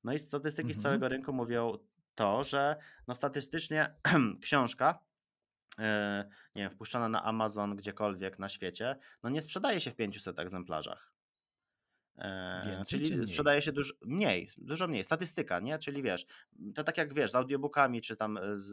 [0.05, 0.81] No i statystyki mhm.
[0.81, 1.79] z całego rynku mówią
[2.15, 2.77] to, że
[3.07, 3.95] no statystycznie
[4.43, 5.08] książka, e,
[6.55, 11.18] nie wiem, wpuszczona na Amazon gdziekolwiek na świecie, no nie sprzedaje się w 500 egzemplarzach.
[12.19, 15.05] E, Więcej czyli sprzedaje się dużo mniej, dużo mniej.
[15.05, 15.79] Statystyka, nie?
[15.79, 16.27] Czyli wiesz,
[16.75, 18.67] to tak jak wiesz, z audiobookami czy tam z,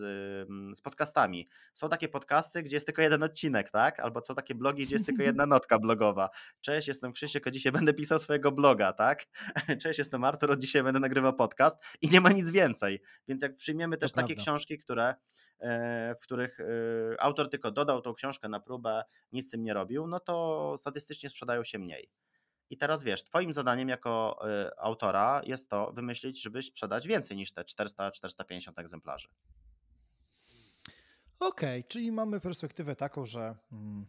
[0.78, 1.50] z podcastami.
[1.74, 4.00] Są takie podcasty, gdzie jest tylko jeden odcinek, tak?
[4.00, 6.30] Albo są takie blogi, gdzie jest tylko jedna notka blogowa.
[6.62, 9.26] Cześć, jestem Krzysiek, a dzisiaj będę pisał swojego bloga, tak?
[9.82, 13.02] Cześć, jestem Artur, od dzisiaj będę nagrywał podcast i nie ma nic więcej.
[13.28, 14.44] Więc jak przyjmiemy też to takie prawda.
[14.44, 15.16] książki, które
[15.60, 16.66] e, w których e,
[17.20, 21.30] autor tylko dodał tą książkę na próbę, nic z tym nie robił, no to statystycznie
[21.30, 22.10] sprzedają się mniej.
[22.70, 27.52] I teraz wiesz, twoim zadaniem jako y, autora jest to wymyślić, żebyś sprzedać więcej niż
[27.52, 29.28] te 400-450 egzemplarzy.
[31.40, 34.06] Okej, okay, czyli mamy perspektywę taką, że mm,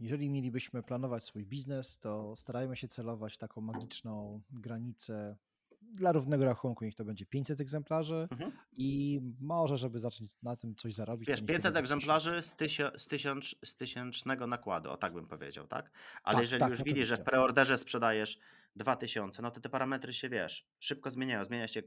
[0.00, 5.36] jeżeli mielibyśmy planować swój biznes, to starajmy się celować taką magiczną granicę
[5.82, 8.52] dla równego rachunku niech to będzie 500 egzemplarzy mhm.
[8.72, 11.28] i może, żeby zacząć na tym coś zarobić.
[11.28, 15.90] Wiesz, 500 egzemplarzy z, tysio, z, tysiąc, z tysięcznego nakładu, o tak bym powiedział, tak?
[16.22, 18.38] Ale tak, jeżeli tak, już widzisz, że w preorderze sprzedajesz
[18.76, 21.44] 2000, no to te parametry się, wiesz, szybko zmieniają.
[21.44, 21.82] Zmienia się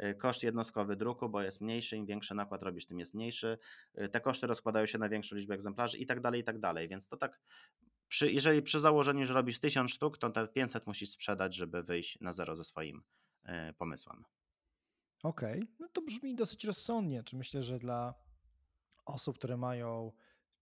[0.00, 3.58] y, koszt jednostkowy druku, bo jest mniejszy, im większy nakład robisz, tym jest mniejszy.
[3.98, 6.88] Y, te koszty rozkładają się na większą liczbę egzemplarzy i tak dalej, i tak dalej.
[6.88, 7.40] Więc to tak,
[8.08, 12.20] przy, jeżeli przy założeniu, że robisz 1000 sztuk, to te 500 musisz sprzedać, żeby wyjść
[12.20, 13.21] na zero ze swoim E,
[13.78, 14.24] pomysłem.
[15.22, 15.74] Okej, okay.
[15.80, 17.22] no to brzmi dosyć rozsądnie.
[17.24, 18.14] Czy myślę, że dla
[19.06, 20.12] osób, które mają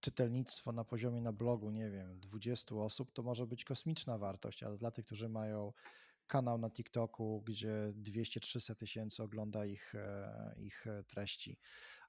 [0.00, 4.76] czytelnictwo na poziomie na blogu, nie wiem, 20 osób, to może być kosmiczna wartość, ale
[4.76, 5.72] dla tych, którzy mają
[6.26, 11.58] kanał na TikToku, gdzie 200-300 tysięcy ogląda ich, e, ich treści,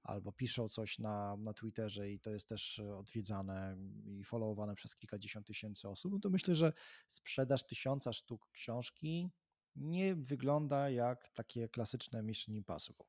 [0.04, 5.48] albo piszą coś na, na Twitterze i to jest też odwiedzane i followowane przez kilkadziesiąt
[5.48, 6.74] tysięcy osób, no to myślę, że
[7.08, 9.30] sprzedaż tysiąca sztuk książki
[9.76, 13.06] nie wygląda jak takie klasyczne Mission Impossible.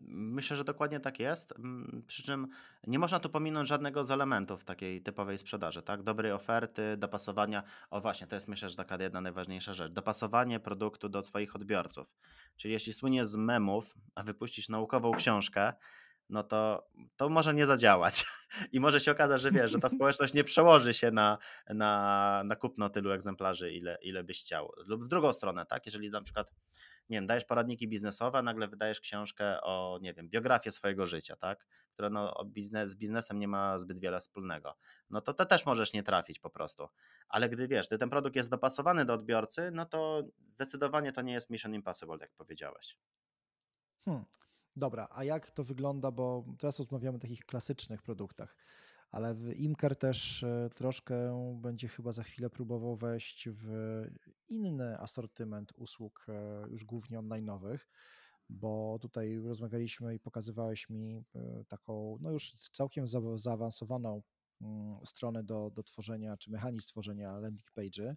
[0.00, 1.52] Myślę, że dokładnie tak jest.
[1.58, 2.48] Mm, przy czym
[2.86, 6.02] nie można tu pominąć żadnego z elementów takiej typowej sprzedaży, tak?
[6.02, 7.62] Dobrej oferty, dopasowania.
[7.90, 9.92] O właśnie, to jest myślę, że taka jedna najważniejsza rzecz.
[9.92, 12.14] Dopasowanie produktu do Twoich odbiorców.
[12.56, 15.72] Czyli jeśli słyniesz z memów, a wypuścisz naukową książkę,
[16.28, 18.26] no to, to może nie zadziałać.
[18.72, 21.38] I może się okazać, że wiesz, że ta społeczność nie przełoży się na,
[21.68, 24.72] na, na kupno tylu egzemplarzy, ile, ile byś chciał.
[24.86, 25.86] Lub w drugą stronę, tak?
[25.86, 26.50] Jeżeli na przykład,
[27.08, 31.66] nie wiem, dajesz poradniki biznesowe, nagle wydajesz książkę o, nie wiem, biografię swojego życia, tak?
[31.92, 34.76] Która no, biznes, z biznesem nie ma zbyt wiele wspólnego.
[35.10, 36.88] No to to też możesz nie trafić po prostu.
[37.28, 41.32] Ale gdy wiesz, gdy ten produkt jest dopasowany do odbiorcy, no to zdecydowanie to nie
[41.32, 42.96] jest Mission Impossible, jak powiedziałeś.
[44.04, 44.24] Hmm.
[44.78, 48.56] Dobra, a jak to wygląda, bo teraz rozmawiamy o takich klasycznych produktach,
[49.10, 51.14] ale w Imker też e, troszkę
[51.60, 53.68] będzie chyba za chwilę próbował wejść w
[54.48, 57.78] inny asortyment usług, e, już głównie online'owych,
[58.48, 64.22] bo tutaj rozmawialiśmy i pokazywałeś mi e, taką, no już całkiem zaawansowaną
[64.60, 68.14] mm, stronę do, do tworzenia, czy mechanizm tworzenia landing page'y,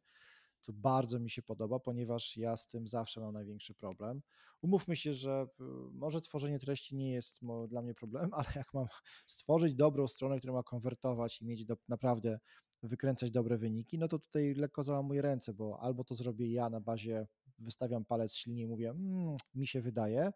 [0.61, 4.21] co bardzo mi się podoba, ponieważ ja z tym zawsze mam największy problem.
[4.61, 8.87] Umówmy się, że y, może tworzenie treści nie jest dla mnie problemem, ale jak mam
[9.25, 12.39] stworzyć dobrą stronę, która ma konwertować i mieć do, naprawdę
[12.83, 16.81] wykręcać dobre wyniki, no to tutaj lekko załamuję ręce, bo albo to zrobię ja na
[16.81, 17.27] bazie,
[17.59, 20.31] wystawiam palec ślinie i mówię, mmm, mi się wydaje,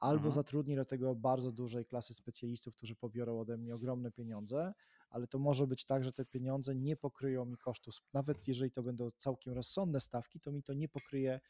[0.00, 0.32] albo mhm.
[0.32, 4.72] zatrudnię do tego bardzo dużej klasy specjalistów, którzy pobiorą ode mnie ogromne pieniądze,
[5.10, 7.94] ale to może być tak, że te pieniądze nie pokryją mi kosztów.
[8.12, 11.40] Nawet jeżeli to będą całkiem rozsądne stawki, to mi to nie pokryje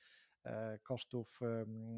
[0.44, 1.40] e, kosztów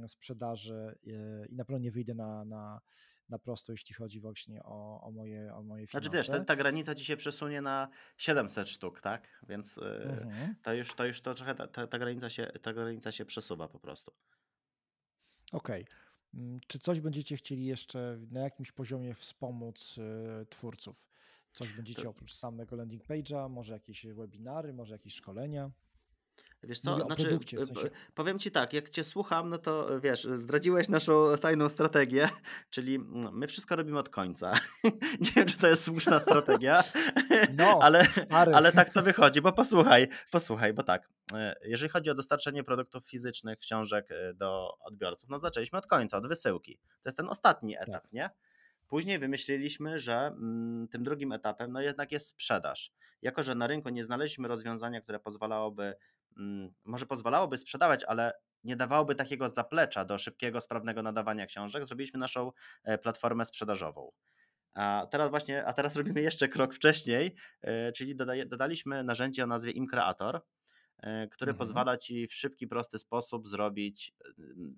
[0.07, 2.81] sprzedaży e, i na pewno nie wyjdę na, na,
[3.29, 6.11] na prosto, jeśli chodzi właśnie o, o, moje, o moje finanse.
[6.11, 9.29] Znaczy wiesz, ta, ta granica ci się przesunie na 700 sztuk, tak?
[9.49, 10.55] Więc e, mhm.
[10.63, 13.79] to już, to już to trochę ta, ta, granica się, ta granica się przesuwa po
[13.79, 14.13] prostu.
[15.53, 15.83] Okej.
[15.83, 15.95] Okay.
[16.35, 19.97] Mm, czy coś będziecie chcieli jeszcze na jakimś poziomie wspomóc
[20.49, 21.09] twórców?
[21.59, 22.11] Coś będziecie to...
[22.11, 25.71] oprócz samego landing page'a, może jakieś webinary, może jakieś szkolenia?
[26.63, 27.91] Wiesz co, znaczy, w sensie.
[28.15, 32.29] powiem Ci tak, jak Cię słucham, no to wiesz, zdradziłeś naszą tajną strategię,
[32.71, 34.53] czyli mm, my wszystko robimy od końca.
[35.21, 36.85] Nie wiem, czy to jest słuszna strategia,
[37.55, 42.15] no, ale, ale tak to wychodzi, bo posłuchaj, posłuchaj, bo tak, e, jeżeli chodzi o
[42.15, 46.79] dostarczenie produktów fizycznych, książek e, do odbiorców, no zaczęliśmy od końca, od wysyłki.
[47.03, 48.13] To jest ten ostatni etap, tak.
[48.13, 48.31] nie?
[48.89, 52.93] Później wymyśliliśmy, że mm, tym drugim etapem no jednak jest sprzedaż.
[53.23, 55.95] Jako, że na rynku nie znaleźliśmy rozwiązania, które pozwalałoby,
[56.37, 58.33] mm, może pozwalałoby sprzedawać, ale
[58.65, 62.53] nie dawałoby takiego zaplecza do szybkiego, sprawnego nadawania książek, zrobiliśmy naszą
[62.85, 64.13] e, platformę sprzedażową.
[64.75, 69.71] A teraz właśnie, a teraz robimy jeszcze krok wcześniej, e, czyli dodaliśmy narzędzie o nazwie
[69.71, 70.41] ImCreator,
[70.99, 71.59] e, które mhm.
[71.59, 74.13] pozwala ci w szybki, prosty sposób zrobić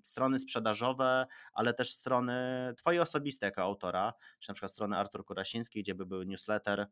[0.03, 2.33] strony sprzedażowe, ale też strony
[2.77, 6.87] twoje osobiste jako autora, czy na przykład strony Artur Kurasiński, gdzie by był newsletter,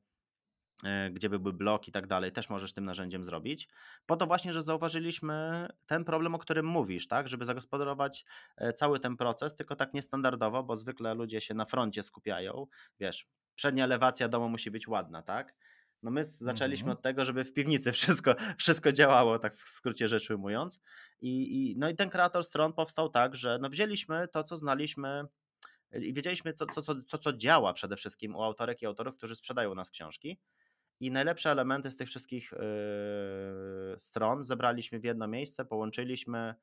[0.84, 3.70] E, gdzie by był blok i tak dalej, też możesz tym narzędziem zrobić.
[4.06, 8.26] Po to właśnie, że zauważyliśmy ten problem, o którym mówisz, tak, żeby zagospodarować
[8.58, 12.68] e, cały ten proces, tylko tak niestandardowo, bo zwykle ludzie się na froncie skupiają,
[13.00, 15.56] wiesz, przednia elewacja domu musi być ładna, tak?
[16.04, 16.98] No my zaczęliśmy mhm.
[16.98, 20.80] od tego, żeby w piwnicy wszystko, wszystko działało, tak w skrócie rzecz ujmując.
[21.22, 21.32] I,
[21.72, 25.24] i, no i ten kreator stron powstał tak, że no wzięliśmy to, co znaliśmy
[25.94, 29.36] i wiedzieliśmy to, to, to, to, co działa przede wszystkim u autorek i autorów, którzy
[29.36, 30.40] sprzedają u nas książki
[31.00, 36.56] i najlepsze elementy z tych wszystkich yy, stron zebraliśmy w jedno miejsce, połączyliśmy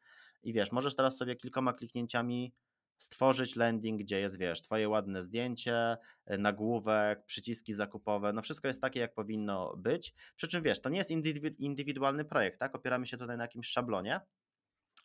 [0.42, 2.54] i wiesz, możesz teraz sobie kilkoma kliknięciami
[2.98, 8.82] stworzyć landing, gdzie jest, wiesz, twoje ładne zdjęcie, yy, nagłówek, przyciski zakupowe, no wszystko jest
[8.82, 10.14] takie, jak powinno być.
[10.36, 11.10] Przy czym, wiesz, to nie jest
[11.58, 12.74] indywidualny projekt, tak?
[12.74, 14.20] Opieramy się tutaj na jakimś szablonie,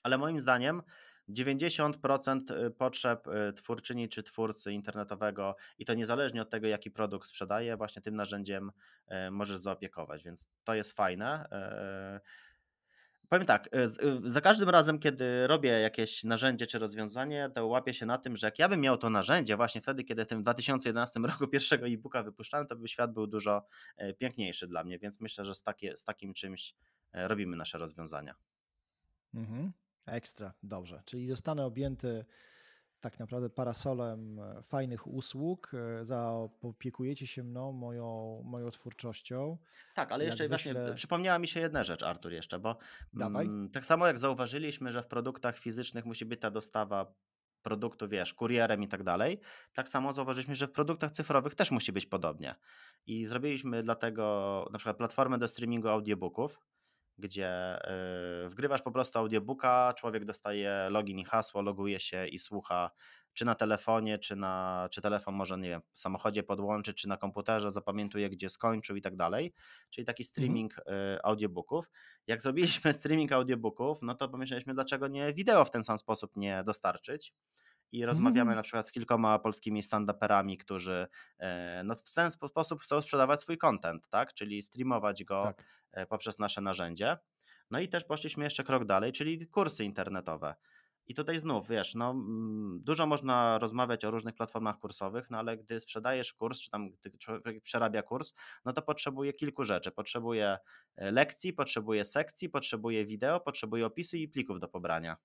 [0.04, 0.82] ale moim zdaniem
[1.30, 7.28] 90% y, potrzeb y, twórczyni czy twórcy internetowego i to niezależnie od tego, jaki produkt
[7.28, 8.72] sprzedaje, właśnie tym narzędziem
[9.32, 11.46] możesz zaopiekować, więc to jest fajne.
[13.32, 13.70] Powiem tak,
[14.26, 18.48] za każdym razem, kiedy robię jakieś narzędzie czy rozwiązanie, to łapię się na tym, że
[18.48, 22.24] jak ja bym miał to narzędzie właśnie wtedy, kiedy w tym 2011 roku pierwszego e-booka
[22.24, 23.66] wypuszczałem, to by świat był dużo
[24.18, 26.76] piękniejszy dla mnie, więc myślę, że z, takie, z takim czymś
[27.14, 28.36] robimy nasze rozwiązania.
[29.34, 29.72] Mhm.
[30.06, 31.02] Ekstra, dobrze.
[31.06, 32.26] Czyli zostanę objęty
[33.02, 39.58] tak naprawdę parasolem e, fajnych usług, e, zaopiekujecie się mną, moją, moją twórczością.
[39.96, 40.74] Tak, ale jeszcze wyślę...
[40.74, 42.78] właśnie przypomniała mi się jedna rzecz, Artur, jeszcze, bo
[43.14, 43.46] Dawaj.
[43.46, 47.14] Mm, tak samo jak zauważyliśmy, że w produktach fizycznych musi być ta dostawa
[47.62, 49.40] produktu, wiesz, kurierem i tak dalej,
[49.74, 52.56] tak samo zauważyliśmy, że w produktach cyfrowych też musi być podobnie.
[53.06, 56.60] I zrobiliśmy dlatego na przykład platformę do streamingu audiobooków,
[57.18, 57.80] gdzie
[58.46, 62.92] y, wgrywasz po prostu audiobooka, człowiek dostaje login i hasło, loguje się i słucha
[63.34, 67.18] czy na telefonie, czy, na, czy telefon może, nie wiem, w samochodzie podłączy, czy na
[67.18, 69.54] komputerze, zapamiętuje, gdzie skończył i tak dalej.
[69.90, 70.30] Czyli taki mhm.
[70.30, 71.20] streaming mhm.
[71.24, 71.92] audiobooków.
[72.28, 76.64] Jak zrobiliśmy streaming audiobooków, no to pomyśleliśmy, dlaczego nie wideo w ten sam sposób nie
[76.64, 77.34] dostarczyć
[77.92, 78.56] i rozmawiamy mm.
[78.56, 81.08] na przykład z kilkoma polskimi stand-uperami, którzy
[81.40, 84.34] e, no, w ten sposób chcą sprzedawać swój content, tak?
[84.34, 85.66] czyli streamować go tak.
[85.92, 87.18] E, poprzez nasze narzędzie.
[87.72, 90.56] No i też poszliśmy jeszcze krok dalej, czyli kursy internetowe.
[91.08, 92.16] I tutaj znów, wiesz, no,
[92.80, 97.18] dużo można rozmawiać o różnych platformach kursowych, no ale gdy sprzedajesz kurs, czy tam gdy
[97.18, 98.34] człowiek przerabia kurs,
[98.66, 99.92] no to potrzebuje kilku rzeczy.
[99.92, 100.58] Potrzebuje
[100.96, 105.18] e, lekcji, potrzebuje sekcji, potrzebuje wideo, potrzebuje opisu i plików do pobrania.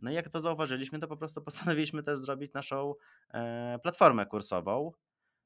[0.00, 2.94] No i jak to zauważyliśmy, to po prostu postanowiliśmy też zrobić naszą
[3.30, 4.92] e, platformę kursową,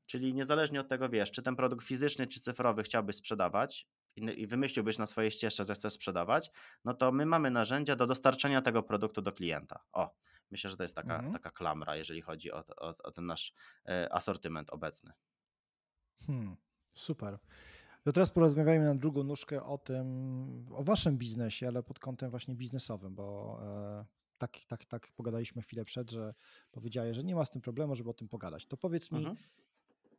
[0.06, 4.98] czyli niezależnie od tego, wiesz, czy ten produkt fizyczny czy cyfrowy chciałbyś sprzedawać i, wymyśliłbyś
[4.98, 6.50] na swojej ścieżce, że chcesz sprzedawać,
[6.84, 9.84] no to my mamy narzędzia do dostarczenia tego produktu do klienta.
[9.92, 10.14] O,
[10.50, 11.32] myślę, że to jest taka, mhm.
[11.32, 13.52] taka klamra, jeżeli chodzi o, o, o ten nasz
[13.88, 15.12] e, asortyment obecny.
[16.26, 16.56] Hmm,
[16.94, 17.38] super.
[18.04, 20.06] To teraz porozmawiajmy na drugą nóżkę o tym,
[20.70, 24.04] o waszym biznesie, ale pod kątem właśnie biznesowym, bo e,
[24.42, 26.34] tak, tak, tak pogadaliśmy chwilę przed, że
[26.70, 28.66] powiedziałeś, że nie ma z tym problemu, żeby o tym pogadać.
[28.66, 29.36] To powiedz mi, mhm.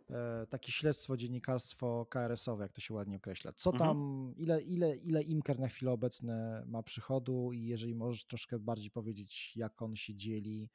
[0.10, 3.54] e, takie śledztwo, dziennikarstwo KRS-owe, jak to się ładnie określa.
[3.54, 3.90] Co mhm.
[3.90, 6.34] tam, ile, ile, ile Imker na chwilę obecną
[6.66, 10.70] ma przychodu i jeżeli możesz troszkę bardziej powiedzieć, jak on się dzieli,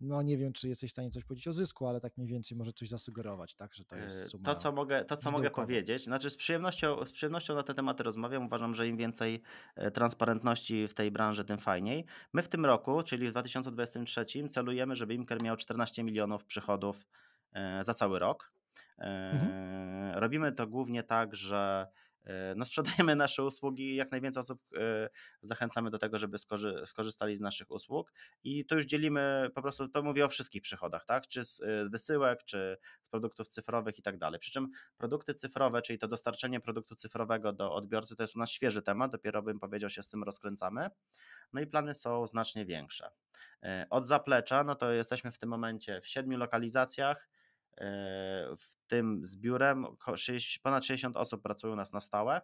[0.00, 2.58] no nie wiem, czy jesteś w stanie coś powiedzieć o zysku, ale tak mniej więcej
[2.58, 4.44] może coś zasugerować, tak, że to jest e, suma.
[4.44, 8.02] To, co mogę, to, co mogę powiedzieć, znaczy z przyjemnością, z przyjemnością na te tematy
[8.02, 8.46] rozmawiam.
[8.46, 9.42] Uważam, że im więcej
[9.76, 12.04] e, transparentności w tej branży, tym fajniej.
[12.32, 17.06] My w tym roku, czyli w 2023, celujemy, żeby Imker miał 14 milionów przychodów
[17.52, 18.52] e, za cały rok.
[18.98, 20.14] Mhm.
[20.14, 21.86] Robimy to głównie tak, że
[22.56, 25.08] no sprzedajemy nasze usługi, jak najwięcej osób e,
[25.42, 26.36] zachęcamy do tego, żeby
[26.86, 28.12] skorzystali z naszych usług
[28.44, 31.88] i to już dzielimy, po prostu to mówię o wszystkich przychodach, tak, czy z e,
[31.88, 34.40] wysyłek, czy z produktów cyfrowych i tak dalej.
[34.40, 38.50] Przy czym produkty cyfrowe, czyli to dostarczenie produktu cyfrowego do odbiorcy, to jest u nas
[38.50, 40.90] świeży temat, dopiero bym powiedział się z tym rozkręcamy,
[41.52, 43.10] no i plany są znacznie większe.
[43.90, 47.28] Od zaplecza, no to jesteśmy w tym momencie w siedmiu lokalizacjach,
[48.58, 49.86] w tym z biurem
[50.62, 52.40] ponad 60 osób pracuje u nas na stałe,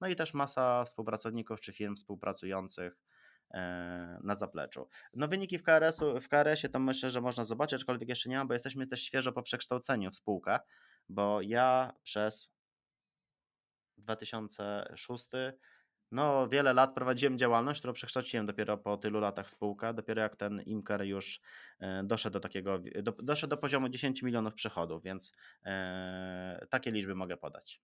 [0.00, 2.98] no i też masa współpracowników czy firm współpracujących
[3.54, 4.88] e, na zapleczu.
[5.14, 8.48] No wyniki w, KRS-u, w KRS-ie to myślę, że można zobaczyć, aczkolwiek jeszcze nie mam,
[8.48, 10.58] bo jesteśmy też świeżo po przekształceniu w spółkę,
[11.08, 12.52] bo ja przez
[13.96, 15.26] 2006
[16.10, 19.94] no, wiele lat prowadziłem działalność, którą przekształciłem dopiero po tylu latach w spółkę.
[19.94, 21.40] Dopiero jak ten Imker już
[21.80, 25.32] e, doszedł do takiego, do, doszedł do poziomu 10 milionów przychodów, więc
[25.64, 27.80] e, takie liczby mogę podać.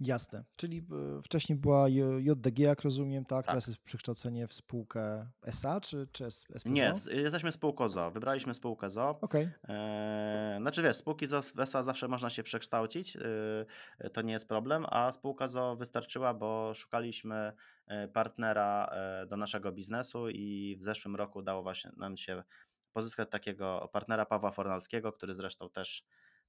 [0.00, 0.44] Jasne.
[0.56, 0.78] Czyli
[1.18, 1.88] e, wcześniej była
[2.18, 3.46] JDG, jak rozumiem, tak?
[3.46, 3.46] tak?
[3.46, 6.68] Teraz jest przekształcenie w spółkę SA czy, czy SPZO?
[6.68, 8.10] Nie, jesteśmy spółką ZO.
[8.10, 9.18] Wybraliśmy spółkę ZO.
[9.20, 9.52] Okay.
[9.68, 13.16] E, znaczy wiesz, spółki ZO w SA zawsze można się przekształcić,
[13.98, 17.52] e, to nie jest problem, a spółka ZO wystarczyła, bo szukaliśmy
[17.86, 18.90] e, partnera
[19.26, 22.42] do naszego biznesu i w zeszłym roku udało właśnie nam się
[22.92, 26.04] pozyskać takiego partnera Pawła Fornalskiego, który zresztą też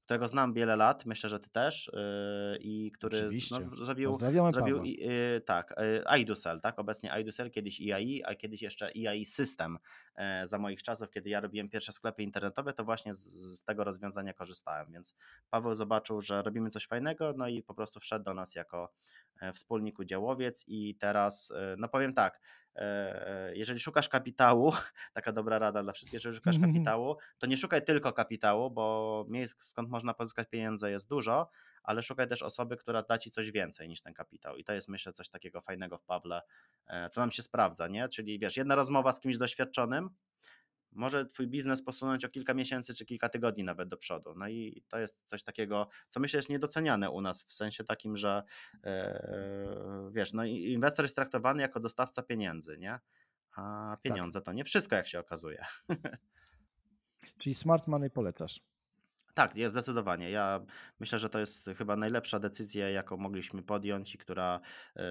[0.08, 4.14] którego znam wiele lat, myślę, że ty też, yy, i który no, zrobił,
[4.52, 5.76] zrobił yy, tak,
[6.12, 9.78] yy, iDusel, tak, obecnie iDusel, kiedyś IAI, a kiedyś jeszcze IAI System
[10.18, 13.20] yy, za moich czasów, kiedy ja robiłem pierwsze sklepy internetowe, to właśnie z,
[13.60, 15.16] z, tego rozwiązania korzystałem, więc
[15.50, 18.94] Paweł zobaczył, że robimy coś fajnego, no i po prostu wszedł do nas jako
[19.42, 22.42] E, wspólnik udziałowiec i teraz, e, no powiem tak, e,
[23.54, 24.74] jeżeli szukasz kapitału,
[25.14, 29.64] taka dobra rada dla wszystkich, jeżeli szukasz kapitału, to nie szukaj tylko kapitału, bo miejsc,
[29.64, 31.50] skąd można pozyskać pieniądze jest dużo,
[31.84, 34.58] ale szukaj też osoby, która da ci coś więcej niż ten kapitał.
[34.58, 36.42] I to jest myślę coś takiego fajnego w Pawle,
[37.12, 38.10] co nam się sprawdza, nie?
[38.10, 40.10] Czyli wiesz, jedna rozmowa z kimś doświadczonym,
[40.98, 44.34] może twój biznes posunąć o kilka miesięcy czy kilka tygodni nawet do przodu.
[44.36, 48.18] No i to jest coś takiego, co myślę jest niedoceniane u nas w sensie takim,
[48.18, 48.44] że
[48.74, 48.92] yy,
[50.12, 53.00] wiesz, no inwestor jest traktowany jako dostawca pieniędzy, nie?
[53.56, 54.02] A tak.
[54.02, 54.46] pieniądze tak.
[54.46, 55.66] to nie wszystko, jak się okazuje.
[57.40, 58.62] Czyli smart money polecasz.
[59.34, 60.32] Tak, jest zdecydowanie.
[60.32, 60.66] Ja
[61.00, 64.60] myślę, że to jest chyba najlepsza decyzja, jaką mogliśmy podjąć i która
[64.96, 65.04] e,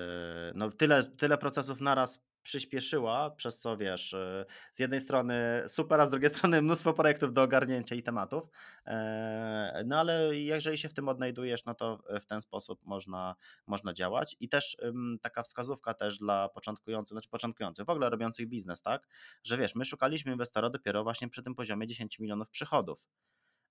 [0.55, 6.07] no, tyle, tyle procesów naraz przyspieszyła, przez co wiesz, y, z jednej strony super, a
[6.07, 8.49] z drugiej strony mnóstwo projektów do ogarnięcia i tematów.
[8.87, 13.35] E, no ale jeżeli się w tym odnajdujesz, no to w ten sposób można,
[13.67, 14.37] można działać.
[14.41, 14.77] I też
[15.23, 19.09] taka wskazówka też dla początkujących, znaczy początkujących, w ogóle robiących biznes, tak?
[19.43, 23.07] Że wiesz, my szukaliśmy inwestora dopiero właśnie przy tym poziomie 10 milionów przychodów.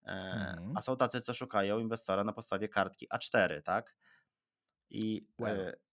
[0.06, 0.74] E, mhm.
[0.78, 3.96] A są tacy, co szukają inwestora na podstawie kartki A4, tak?
[4.90, 5.85] I well.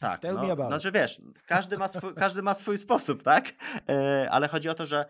[0.00, 3.52] Tak, no, znaczy wiesz, każdy ma, swój, każdy ma swój sposób, tak?
[3.88, 5.06] E, ale chodzi o to, że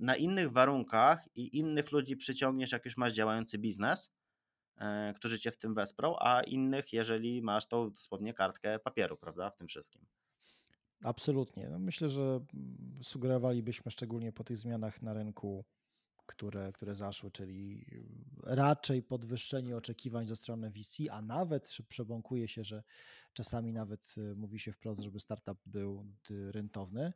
[0.00, 4.12] na innych warunkach i innych ludzi przyciągniesz, jak już masz działający biznes,
[4.78, 9.50] e, którzy cię w tym wesprą, a innych, jeżeli masz tą dosłownie kartkę papieru, prawda,
[9.50, 10.06] w tym wszystkim.
[11.04, 11.68] Absolutnie.
[11.68, 15.64] No myślę, że mm, sugerowalibyśmy szczególnie po tych zmianach na rynku
[16.26, 17.86] które, które zaszły, czyli
[18.46, 22.82] raczej podwyższenie oczekiwań ze strony VC, a nawet przebąkuje się, że
[23.32, 27.12] czasami nawet y, mówi się wprost, żeby startup był rentowny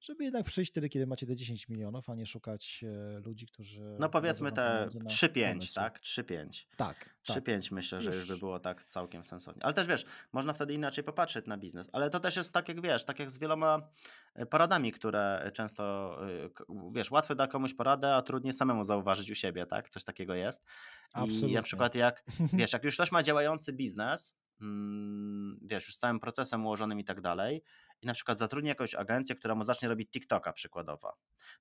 [0.00, 3.96] żeby jednak przyjść wtedy, kiedy macie te 10 milionów, a nie szukać e, ludzi, którzy.
[4.00, 6.00] No powiedzmy te 3-5, tak?
[6.00, 6.64] 3-5.
[6.76, 7.14] Tak.
[7.28, 7.72] 3-5 tak.
[7.72, 9.64] myślę, że już by było tak całkiem sensownie.
[9.64, 11.88] Ale też wiesz, można wtedy inaczej popatrzeć na biznes.
[11.92, 13.88] Ale to też jest tak, jak wiesz, tak jak z wieloma
[14.34, 16.50] e, poradami, które często, e,
[16.92, 19.88] wiesz, łatwo da komuś poradę, a trudniej samemu zauważyć u siebie, tak?
[19.88, 20.64] Coś takiego jest.
[21.12, 21.48] Absolutnie.
[21.48, 25.98] I na przykład jak, wiesz, jak już ktoś ma działający biznes, mm, wiesz, już z
[25.98, 27.62] całym procesem ułożonym i tak dalej,
[28.02, 31.16] i na przykład zatrudni jakąś agencję, która mu zacznie robić TikToka przykładowo,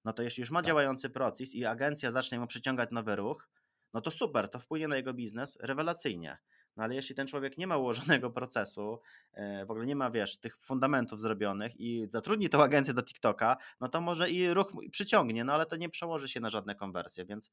[0.06, 0.68] no to jeśli już ma tak.
[0.68, 3.50] działający proces i agencja zacznie mu przyciągać nowy ruch,
[3.94, 6.38] no to super, to wpłynie na jego biznes rewelacyjnie.
[6.78, 9.00] No ale jeśli ten człowiek nie ma ułożonego procesu,
[9.34, 13.58] e, w ogóle nie ma, wiesz, tych fundamentów zrobionych i zatrudni tą agencję do TikToka,
[13.80, 17.26] no to może i ruch przyciągnie, no ale to nie przełoży się na żadne konwersje,
[17.26, 17.52] więc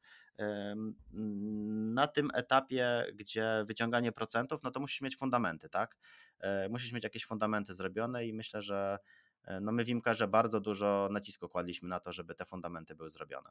[1.95, 5.97] na tym etapie, gdzie wyciąganie procentów, no to musisz mieć fundamenty, tak?
[6.41, 8.99] E, musisz mieć jakieś fundamenty zrobione i myślę, że
[9.45, 13.11] e, no my w Imkarze bardzo dużo nacisku kładliśmy na to, żeby te fundamenty były
[13.11, 13.51] zrobione.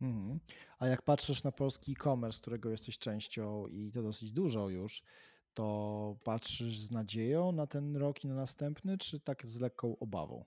[0.00, 0.40] Mhm.
[0.78, 5.02] A jak patrzysz na polski e-commerce, którego jesteś częścią i to dosyć dużo już,
[5.54, 10.44] to patrzysz z nadzieją na ten rok i na następny, czy tak z lekką obawą?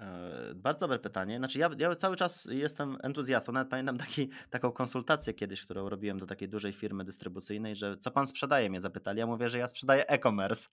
[0.00, 1.38] E, bardzo dobre pytanie.
[1.38, 3.52] Znaczy, ja, ja cały czas jestem entuzjastą.
[3.52, 8.10] Nawet pamiętam taki, taką konsultację kiedyś, którą robiłem do takiej dużej firmy dystrybucyjnej, że co
[8.10, 9.18] pan sprzedaje, mnie zapytali.
[9.18, 10.68] Ja mówię, że ja sprzedaję e-commerce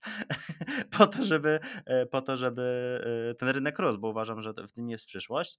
[0.98, 2.98] po, to, żeby, e, po to, żeby
[3.30, 5.58] e, ten rynek rósł, bo uważam, że w tym jest przyszłość.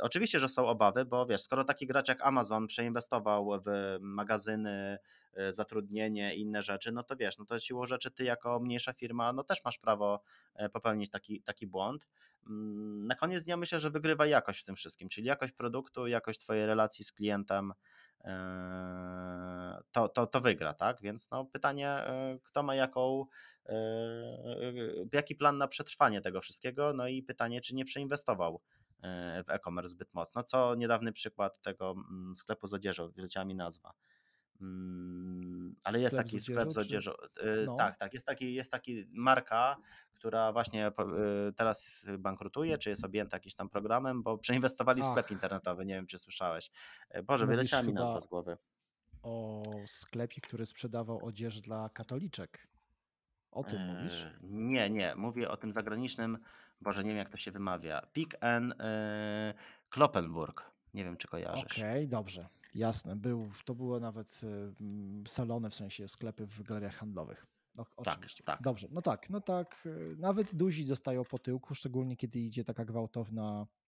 [0.00, 4.98] Oczywiście, że są obawy, bo wiesz, skoro taki gracz jak Amazon przeinwestował w magazyny,
[5.50, 9.32] zatrudnienie i inne rzeczy, no to wiesz, no to siłą rzeczy ty jako mniejsza firma,
[9.32, 10.22] no też masz prawo
[10.72, 12.08] popełnić taki, taki błąd.
[12.46, 16.40] Mm, na koniec dnia myślę, że wygrywa jakość w tym wszystkim, czyli jakość produktu, jakość
[16.40, 17.72] Twojej relacji z klientem.
[19.92, 21.00] to, to, to wygra, tak?
[21.00, 22.04] Więc no, pytanie,
[22.42, 23.26] kto ma jaką,
[25.12, 28.60] jaki plan na przetrwanie tego wszystkiego, no i pytanie, czy nie przeinwestował
[29.46, 33.92] w e-commerce zbyt mocno, co niedawny przykład tego mm, sklepu z odzieżą, wyleciała mi nazwa.
[34.64, 37.12] Mm, ale jest taki sklep z odzieżą.
[37.12, 37.76] Y, no.
[37.76, 38.14] Tak, tak.
[38.14, 39.76] Jest taki, jest taki marka,
[40.14, 40.92] która właśnie y,
[41.52, 45.84] teraz bankrutuje, czy jest objęta jakimś tam programem, bo przeinwestowali w sklep internetowy.
[45.86, 46.70] Nie wiem, czy słyszałeś.
[47.16, 48.56] Y, Boże, wyleciała mi nazwa z głowy.
[49.22, 52.68] O sklepie, który sprzedawał odzież dla katoliczek.
[53.50, 54.26] O tym mówisz?
[54.42, 55.14] Nie, nie.
[55.14, 56.38] Mówię o tym zagranicznym.
[56.80, 58.06] Boże, nie wiem, jak to się wymawia.
[58.12, 58.74] Pick and
[59.90, 60.70] Kloppenburg.
[60.94, 61.64] Nie wiem, czy kojarzysz.
[61.64, 62.48] Okej, okay, dobrze.
[62.74, 64.40] Jasne, był, to było nawet
[65.26, 67.46] y, salony, w sensie sklepy w galeriach handlowych.
[67.76, 68.44] No, oczywiście.
[68.44, 68.64] Tak, tak.
[68.64, 69.86] Dobrze, no tak, no tak.
[69.86, 73.83] Y, nawet duzi zostają po tyłku, szczególnie kiedy idzie taka gwałtowna Mm,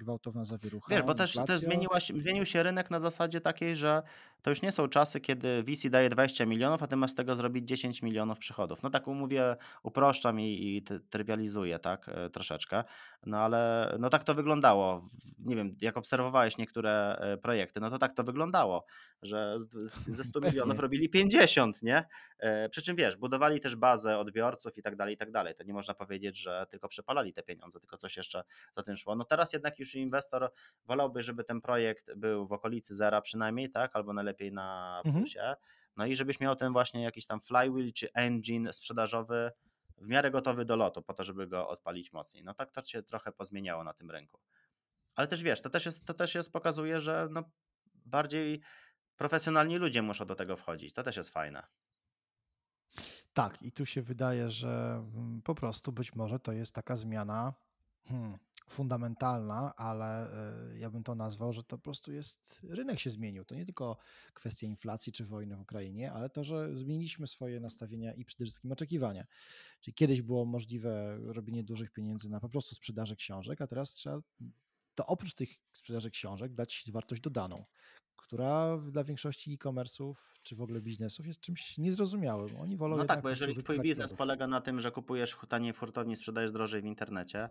[0.00, 0.94] gwałtowna zawierucha.
[0.94, 4.02] Wiesz, bo też, też zmieniła, zmienił się rynek na zasadzie takiej, że
[4.42, 7.34] to już nie są czasy, kiedy VC daje 20 milionów, a ty masz z tego
[7.34, 8.82] zrobić 10 milionów przychodów.
[8.82, 12.84] No tak umówię, uproszczam i, i trywializuję, tak, e, troszeczkę.
[13.26, 15.08] No ale no tak to wyglądało.
[15.38, 18.84] Nie wiem, jak obserwowałeś niektóre e, projekty, no to tak to wyglądało,
[19.22, 19.56] że
[20.06, 22.04] ze 100 milionów robili 50, nie?
[22.38, 25.54] E, przy czym wiesz, budowali też bazę odbiorców i tak dalej, i tak dalej.
[25.54, 28.44] To nie można powiedzieć, że tylko przepalali te pieniądze, tylko coś jeszcze
[28.76, 29.16] za tym szło.
[29.16, 30.52] No teraz jednak już inwestor
[30.84, 35.14] wolałby, żeby ten projekt był w okolicy zera przynajmniej, tak, albo najlepiej na mhm.
[35.14, 35.40] plusie.
[35.40, 35.56] Mhm.
[35.96, 39.52] No i żebyś miał ten właśnie jakiś tam flywheel czy engine sprzedażowy
[39.98, 42.44] w miarę gotowy do lotu, po to, żeby go odpalić mocniej.
[42.44, 44.40] No tak to się trochę pozmieniało na tym rynku.
[45.14, 47.42] Ale też wiesz, to też jest, to też jest pokazuje, że no
[47.94, 48.60] bardziej
[49.16, 50.92] profesjonalni ludzie muszą do tego wchodzić.
[50.92, 51.66] To też jest fajne.
[53.32, 57.54] Tak, i tu się wydaje, że mm, po prostu być może to jest taka zmiana
[58.08, 58.38] hmm,
[58.70, 60.32] fundamentalna, ale
[60.72, 63.44] e, ja bym to nazwał, że to po prostu jest, rynek się zmienił.
[63.44, 63.96] To nie tylko
[64.34, 68.72] kwestia inflacji czy wojny w Ukrainie, ale to, że zmieniliśmy swoje nastawienia i przede wszystkim
[68.72, 69.24] oczekiwania.
[69.80, 74.20] Czyli kiedyś było możliwe robienie dużych pieniędzy na po prostu sprzedaży książek, a teraz trzeba
[74.94, 77.64] to oprócz tych sprzedaży książek dać wartość dodaną,
[78.16, 82.56] która dla większości e-commerce'ów czy w ogóle biznesów jest czymś niezrozumiałym.
[82.56, 84.18] Oni wolą No tak, bo jeżeli twój biznes produkt.
[84.18, 87.48] polega na tym, że kupujesz taniej w hurtowni, sprzedajesz drożej w internecie,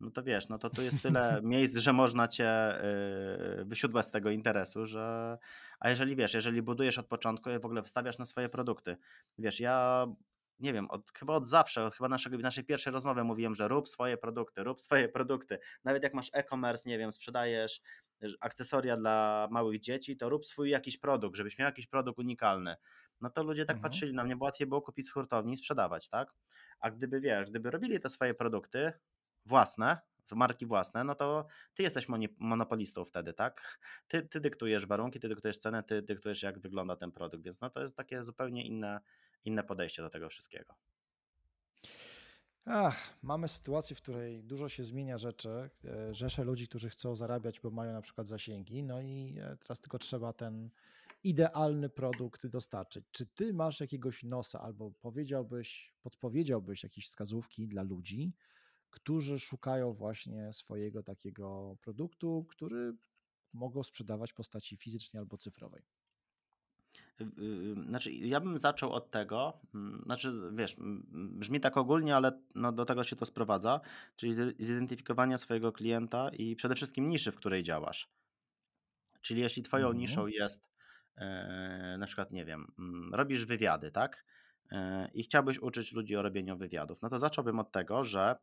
[0.00, 2.80] no to wiesz, no to tu jest tyle miejsc, że można cię
[3.56, 5.38] yy, wysiudłać z tego interesu, że.
[5.80, 8.96] A jeżeli wiesz, jeżeli budujesz od początku i w ogóle wstawiasz na swoje produkty.
[9.38, 10.06] Wiesz, ja
[10.60, 13.88] nie wiem, od, chyba od zawsze, od chyba naszego, naszej pierwszej rozmowy mówiłem, że rób
[13.88, 15.58] swoje produkty, rób swoje produkty.
[15.84, 17.80] Nawet jak masz e-commerce, nie wiem, sprzedajesz
[18.40, 22.76] akcesoria dla małych dzieci, to rób swój jakiś produkt, żebyś miał jakiś produkt unikalny.
[23.20, 23.90] No to ludzie tak mhm.
[23.90, 26.34] patrzyli na mnie, bo łatwiej było kupić z hurtowni i sprzedawać, tak?
[26.80, 28.92] A gdyby wiesz, gdyby robili te swoje produkty,
[29.48, 29.98] własne,
[30.36, 32.06] marki własne, no to ty jesteś
[32.38, 33.78] monopolistą wtedy, tak?
[34.08, 37.70] Ty, ty dyktujesz warunki, ty dyktujesz cenę, ty dyktujesz jak wygląda ten produkt, więc no
[37.70, 39.00] to jest takie zupełnie inne,
[39.44, 40.74] inne podejście do tego wszystkiego.
[42.64, 47.60] Ach, mamy sytuację, w której dużo się zmienia rzeczy, e, rzesze ludzi, którzy chcą zarabiać,
[47.60, 50.70] bo mają na przykład zasięgi, no i e, teraz tylko trzeba ten
[51.24, 53.04] idealny produkt dostarczyć.
[53.10, 58.32] Czy ty masz jakiegoś nosa albo powiedziałbyś, podpowiedziałbyś jakieś wskazówki dla ludzi,
[58.90, 62.94] którzy szukają właśnie swojego takiego produktu, który
[63.52, 65.82] mogą sprzedawać w postaci fizycznej albo cyfrowej.
[67.20, 70.76] Y, y, znaczy, ja bym zaczął od tego, mm, znaczy, wiesz,
[71.10, 73.80] brzmi tak ogólnie, ale no do tego się to sprowadza,
[74.16, 78.10] czyli zidentyfikowania swojego klienta i przede wszystkim niszy, w której działasz.
[79.20, 80.00] Czyli jeśli twoją mhm.
[80.00, 80.70] niszą jest
[81.16, 84.24] e, na przykład, nie wiem, mm, robisz wywiady, tak?
[84.72, 88.36] E, I chciałbyś uczyć ludzi o robieniu wywiadów, no to zacząłbym od tego, że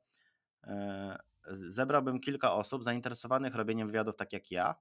[1.52, 4.76] zebrałbym kilka osób zainteresowanych robieniem wywiadów tak jak ja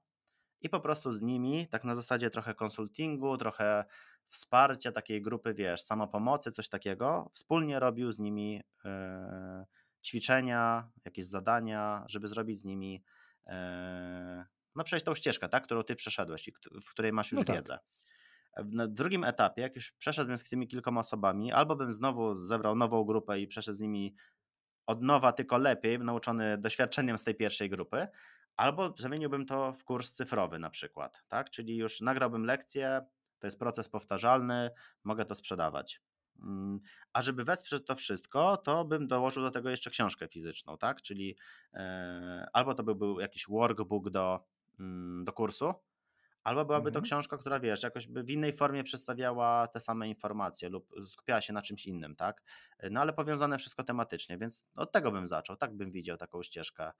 [0.61, 3.85] i po prostu z nimi, tak na zasadzie trochę konsultingu, trochę
[4.25, 9.65] wsparcia takiej grupy, wiesz, samopomocy, coś takiego, wspólnie robił z nimi e,
[10.05, 13.03] ćwiczenia, jakieś zadania, żeby zrobić z nimi,
[13.47, 17.45] e, no przejść tą ścieżkę, tak, którą ty przeszedłeś i w której masz już no
[17.45, 17.55] tak.
[17.55, 17.79] wiedzę.
[18.63, 23.03] Na drugim etapie, jak już przeszedłem z tymi kilkoma osobami, albo bym znowu zebrał nową
[23.03, 24.15] grupę i przeszedł z nimi
[24.87, 28.07] od nowa, tylko lepiej, nauczony doświadczeniem z tej pierwszej grupy,
[28.57, 31.49] albo zamieniłbym to w kurs cyfrowy na przykład, tak?
[31.49, 33.01] Czyli już nagrałbym lekcję,
[33.39, 34.71] to jest proces powtarzalny,
[35.03, 36.01] mogę to sprzedawać.
[36.39, 36.79] Mm,
[37.13, 41.01] a żeby wesprzeć to wszystko, to bym dołożył do tego jeszcze książkę fizyczną, tak?
[41.01, 41.37] Czyli
[41.73, 44.45] e, albo to by był jakiś workbook do,
[44.79, 45.73] mm, do kursu,
[46.45, 47.03] Albo byłaby to mhm.
[47.03, 51.53] książka, która wiesz, jakoś by w innej formie przedstawiała te same informacje lub skupiała się
[51.53, 52.43] na czymś innym, tak?
[52.91, 56.91] No ale powiązane wszystko tematycznie, więc od tego bym zaczął, tak bym widział taką ścieżkę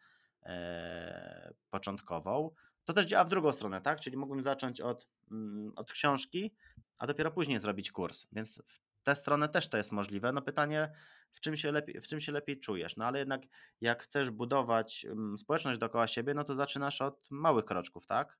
[0.43, 2.52] e, początkową.
[2.84, 4.00] To też działa w drugą stronę, tak?
[4.00, 6.56] Czyli mógłbym zacząć od mm, od książki,
[6.98, 8.28] a dopiero później zrobić kurs.
[8.32, 10.32] Więc w tę stronę też to jest możliwe.
[10.32, 10.91] No pytanie,
[11.32, 12.98] w czym się lepiej, w czym się lepiej czujesz?
[12.98, 13.41] No ale jednak
[13.82, 18.38] jak chcesz budować mm, społeczność dookoła siebie, no to zaczynasz od małych kroczków, tak?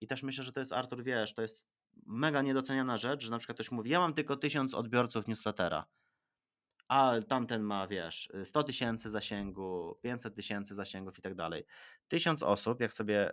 [0.00, 1.68] I też myślę, że to jest, Artur, wiesz, to jest
[2.06, 5.86] mega niedoceniana rzecz, że na przykład ktoś mówi, ja mam tylko tysiąc odbiorców newslettera
[6.88, 11.64] a tamten ma, wiesz, 100 tysięcy zasięgu, 500 tysięcy zasięgów i tak dalej.
[12.08, 13.32] Tysiąc osób, jak sobie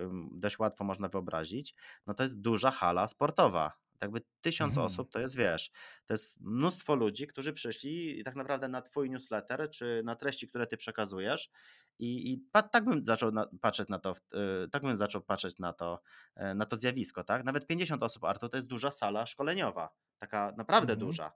[0.00, 1.74] yy, dość łatwo można wyobrazić,
[2.06, 3.72] no to jest duża hala sportowa.
[4.00, 4.86] Tak jakby tysiąc mhm.
[4.86, 5.70] osób to jest, wiesz,
[6.06, 10.66] to jest mnóstwo ludzi, którzy przyszli tak naprawdę na twój newsletter, czy na treści, które
[10.66, 11.50] ty przekazujesz
[11.98, 15.72] i, i tak bym zaczął na, patrzeć na to, yy, tak bym zaczął patrzeć na
[15.72, 16.02] to,
[16.36, 17.44] yy, na to zjawisko, tak?
[17.44, 21.06] Nawet 50 osób, Artur, to jest duża sala szkoleniowa, taka naprawdę mhm.
[21.06, 21.32] duża.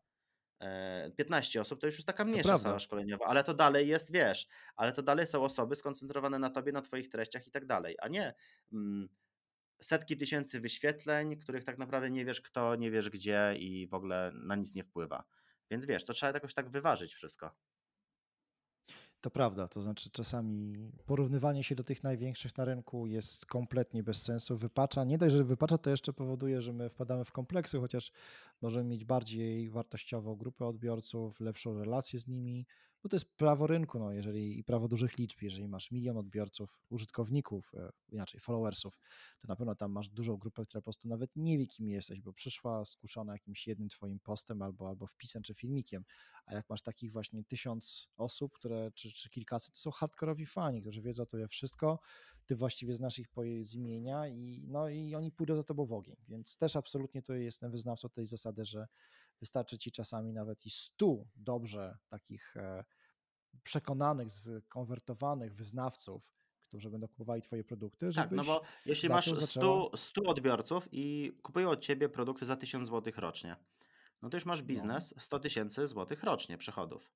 [1.17, 4.49] 15 e, osób to już jest taka mniejsza sala szkoleniowa, ale to dalej jest, wiesz,
[4.77, 8.09] ale to dalej są osoby skoncentrowane na tobie, na twoich treściach i tak dalej, a
[8.09, 8.35] nie
[8.73, 9.09] mm,
[9.81, 14.33] setki tysięcy wyświetleń, których tak naprawdę nie wiesz kto, nie wiesz gdzie i w ogóle
[14.35, 15.25] na nic nie wpływa.
[15.71, 17.57] Więc wiesz, to trzeba jakoś tak wyważyć wszystko.
[19.21, 24.23] To prawda, to znaczy czasami porównywanie się do tych największych na rynku jest kompletnie bez
[24.23, 24.57] sensu.
[24.57, 28.13] Wypacza, nie dość, że wypacza, to jeszcze powoduje, że my wpadamy w kompleksy, chociaż
[28.63, 32.67] możemy mieć bardziej wartościową grupę odbiorców, lepszą relację z nimi,
[33.05, 35.43] bo to jest prawo rynku, no, jeżeli, i prawo dużych liczb.
[35.43, 39.01] Jeżeli masz milion odbiorców, użytkowników, e, inaczej followersów,
[39.39, 42.21] to na pewno tam masz dużą grupę, która po prostu nawet nie wie, kim jesteś,
[42.21, 46.05] bo przyszła skuszona jakimś jednym twoim postem albo, albo wpisem czy filmikiem.
[46.47, 50.81] A jak masz takich właśnie tysiąc osób, które, czy, czy kilkaset, to są hardkorowi fani,
[50.81, 51.99] którzy wiedzą o tobie wszystko,
[52.47, 55.93] ty właściwie znasz ich po z imienia i, no, i oni pójdą za tobą w
[55.93, 56.17] ogień.
[56.29, 58.87] Więc też absolutnie to jestem wyznawcą tej zasady, że
[59.41, 62.85] Wystarczy ci czasami nawet i stu dobrze takich e,
[63.63, 66.33] przekonanych, skonwertowanych wyznawców,
[66.69, 68.11] którzy będą kupowali twoje produkty.
[68.15, 69.97] Tak, no bo jeśli masz 100, zaczęła...
[69.97, 73.57] 100 odbiorców i kupują od ciebie produkty za 1000 zł rocznie,
[74.23, 74.67] no to już masz no.
[74.67, 77.13] biznes 100 tysięcy złotych rocznie przychodów.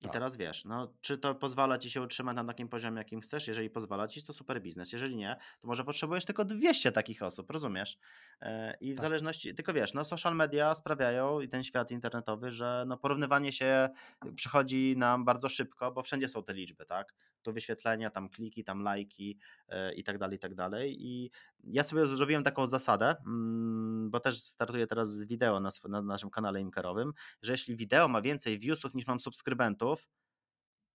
[0.00, 0.12] I tak.
[0.12, 3.48] teraz wiesz, no, czy to pozwala ci się utrzymać na takim poziomie, jakim chcesz?
[3.48, 4.92] Jeżeli pozwala ci, to super biznes.
[4.92, 7.98] Jeżeli nie, to może potrzebujesz tylko 200 takich osób, rozumiesz?
[8.40, 9.02] E, I w tak.
[9.02, 13.88] zależności, tylko wiesz, no, social media sprawiają i ten świat internetowy, że no, porównywanie się
[14.34, 17.14] przychodzi nam bardzo szybko, bo wszędzie są te liczby, tak?
[17.42, 19.38] Tu wyświetlenia, tam kliki, tam lajki
[19.68, 20.96] e, i tak dalej, i tak dalej.
[21.06, 21.30] I
[21.64, 26.30] ja sobie zrobiłem taką zasadę, mm, bo też startuję teraz z wideo na, na naszym
[26.30, 30.08] kanale imkerowym, że jeśli wideo ma więcej viewsów niż mam subskrybentów,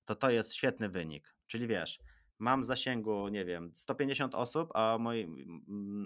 [0.05, 1.36] to to jest świetny wynik.
[1.47, 1.99] Czyli wiesz,
[2.40, 5.28] mam zasięgu, nie wiem, 150 osób, a, moi,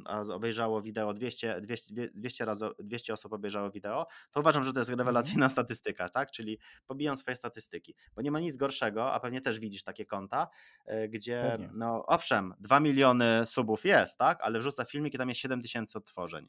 [0.06, 4.80] a obejrzało wideo 200, 200, 200 razy 200 osób obejrzało wideo, to uważam, że to
[4.80, 5.52] jest rewelacyjna mhm.
[5.52, 6.32] statystyka, tak?
[6.32, 10.48] Czyli pobijam swoje statystyki, bo nie ma nic gorszego, a pewnie też widzisz takie konta,
[10.86, 11.70] e, gdzie, pewnie.
[11.74, 14.42] no owszem, 2 miliony subów jest, tak?
[14.42, 16.48] Ale wrzuca filmik i tam jest 7 tysięcy odtworzeń.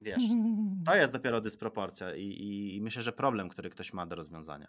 [0.00, 0.22] Wiesz,
[0.86, 4.68] to jest dopiero dysproporcja i, i, i myślę, że problem, który ktoś ma do rozwiązania.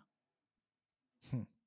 [1.31, 1.58] Hmm.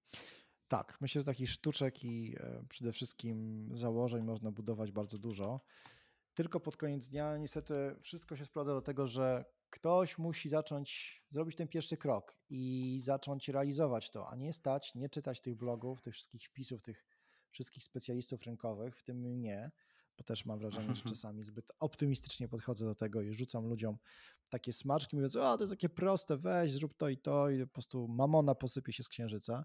[0.72, 5.60] Tak, myślę, że takich sztuczek i e, przede wszystkim założeń można budować bardzo dużo.
[6.34, 11.56] Tylko pod koniec dnia niestety wszystko się sprowadza do tego, że ktoś musi zacząć zrobić
[11.56, 16.14] ten pierwszy krok i zacząć realizować to, a nie stać, nie czytać tych blogów, tych
[16.14, 17.06] wszystkich wpisów, tych
[17.50, 19.70] wszystkich specjalistów rynkowych, w tym mnie,
[20.18, 23.98] bo też mam wrażenie, że czasami zbyt optymistycznie podchodzę do tego i rzucam ludziom
[24.48, 27.72] takie smaczki, mówiąc, o to jest takie proste, weź, zrób to i to i po
[27.72, 29.64] prostu mamona posypie się z księżyca.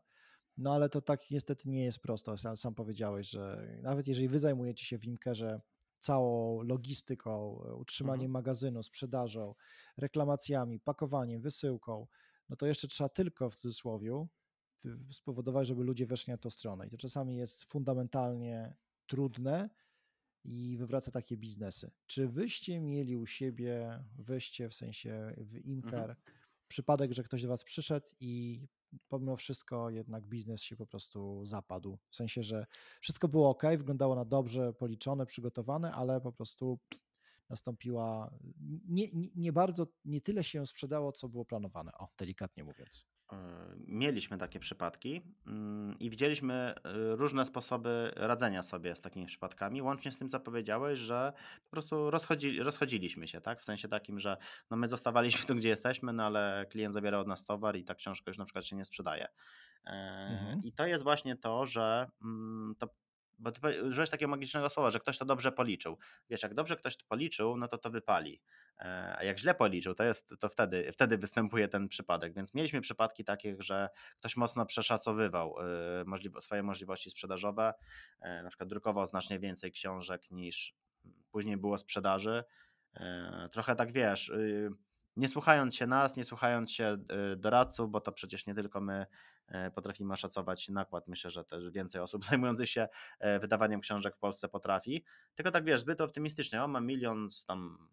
[0.57, 2.37] No ale to tak niestety nie jest prosto.
[2.37, 5.61] Sam, sam powiedziałeś, że nawet jeżeli wy zajmujecie się w Imkerze
[5.99, 8.31] całą logistyką, utrzymaniem mhm.
[8.31, 9.55] magazynu, sprzedażą,
[9.97, 12.07] reklamacjami, pakowaniem, wysyłką,
[12.49, 14.27] no to jeszcze trzeba tylko w cudzysłowie
[15.11, 16.87] spowodować, żeby ludzie weszli na tą stronę.
[16.87, 18.75] I to czasami jest fundamentalnie
[19.07, 19.69] trudne
[20.43, 21.91] i wywraca takie biznesy.
[22.05, 26.17] Czy wyście mieli u siebie, wyście w sensie w Imker, mhm.
[26.67, 28.67] przypadek, że ktoś do was przyszedł i
[29.09, 31.97] pomimo wszystko jednak biznes się po prostu zapadł.
[32.09, 32.65] W sensie, że
[33.01, 36.79] wszystko było ok, wyglądało na dobrze policzone, przygotowane, ale po prostu
[37.49, 38.31] nastąpiła,
[38.87, 43.05] nie, nie, nie bardzo, nie tyle się sprzedało, co było planowane, o, delikatnie mówiąc.
[43.33, 43.37] E,
[43.87, 50.11] mieliśmy takie przypadki mm, i widzieliśmy e, różne sposoby radzenia sobie z takimi przypadkami, łącznie
[50.11, 53.59] z tym, co powiedziałeś, że po prostu rozchodzi, rozchodziliśmy się, tak?
[53.59, 54.37] W sensie takim, że
[54.71, 57.95] no my zostawaliśmy tu, gdzie jesteśmy, no ale klient zabierał od nas towar i ta
[57.95, 59.27] książka już na przykład się nie sprzedaje.
[59.85, 59.91] E,
[60.31, 60.63] mhm.
[60.63, 62.87] I to jest właśnie to, że mm, to
[63.39, 65.97] bo ty użyłeś takiego magicznego słowa, że ktoś to dobrze policzył.
[66.29, 68.41] Wiesz, jak dobrze ktoś to policzył, no to to wypali.
[68.79, 72.33] E, a jak źle policzył, to jest to wtedy, wtedy występuje ten przypadek.
[72.33, 75.55] Więc mieliśmy przypadki takich, że ktoś mocno przeszacowywał
[76.37, 77.73] e, swoje możliwości sprzedażowe,
[78.21, 80.75] e, na przykład drukował znacznie więcej książek niż
[81.31, 82.43] później było sprzedaży.
[83.51, 84.71] Trochę tak wiesz, y,
[85.15, 86.97] nie słuchając się nas, nie słuchając się
[87.37, 89.05] doradców, bo to przecież nie tylko my
[89.75, 91.07] potrafimy oszacować nakład.
[91.07, 92.87] Myślę, że też więcej osób zajmujących się
[93.19, 95.05] e, wydawaniem książek w Polsce potrafi.
[95.35, 97.87] Tylko tak wiesz, zbyt optymistycznie, o mam milion tam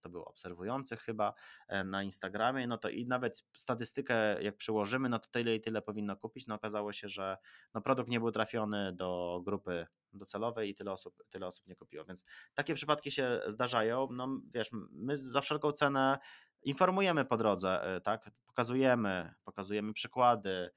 [0.00, 1.34] to było obserwujących chyba
[1.68, 5.82] e, na Instagramie, no to i nawet statystykę jak przyłożymy, no to tyle i tyle
[5.82, 7.36] powinno kupić, no okazało się, że
[7.74, 12.04] no produkt nie był trafiony do grupy docelowej i tyle osób, tyle osób nie kupiło,
[12.04, 16.18] więc takie przypadki się zdarzają, no wiesz, my za wszelką cenę
[16.62, 20.70] informujemy po drodze, e, tak, pokazujemy, pokazujemy przykłady,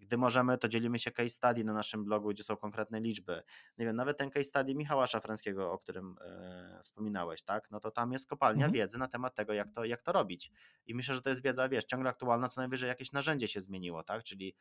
[0.00, 3.42] gdy możemy, to dzielimy się case study na naszym blogu, gdzie są konkretne liczby.
[3.78, 7.70] Nie wiem, nawet ten case study Michała Szafrańskiego, o którym e, wspominałeś, tak?
[7.70, 8.72] No to tam jest kopalnia mhm.
[8.72, 10.52] wiedzy na temat tego, jak to, jak to robić.
[10.86, 14.02] I myślę, że to jest wiedza, wiesz, ciągle aktualna, co najwyżej jakieś narzędzie się zmieniło,
[14.02, 14.24] tak?
[14.24, 14.56] Czyli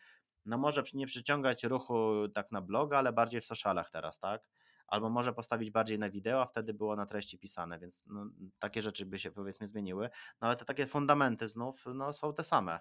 [0.45, 4.47] no może nie przyciągać ruchu tak na bloga, ale bardziej w socialach teraz, tak?
[4.88, 8.26] Albo może postawić bardziej na wideo, a wtedy było na treści pisane, więc no,
[8.59, 10.09] takie rzeczy by się powiedzmy zmieniły.
[10.41, 12.80] No ale te takie fundamenty znów no, są te same.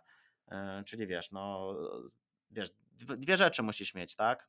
[0.48, 1.74] E, czyli wiesz, no
[2.50, 4.48] wiesz, dwie rzeczy musisz mieć, tak?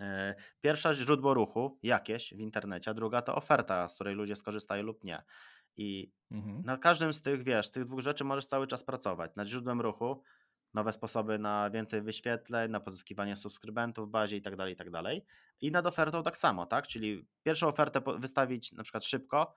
[0.00, 4.82] E, pierwsza źródło ruchu jakieś w internecie, a druga to oferta, z której ludzie skorzystają
[4.82, 5.22] lub nie.
[5.76, 6.62] I mhm.
[6.62, 9.30] na każdym z tych, wiesz, tych dwóch rzeczy możesz cały czas pracować.
[9.36, 10.22] Nad źródłem ruchu,
[10.74, 14.90] nowe sposoby na więcej wyświetleń, na pozyskiwanie subskrybentów w bazie i tak dalej, i tak
[14.90, 15.24] dalej.
[15.60, 16.86] I nad ofertą tak samo, tak?
[16.86, 19.56] Czyli pierwszą ofertę wystawić na przykład szybko,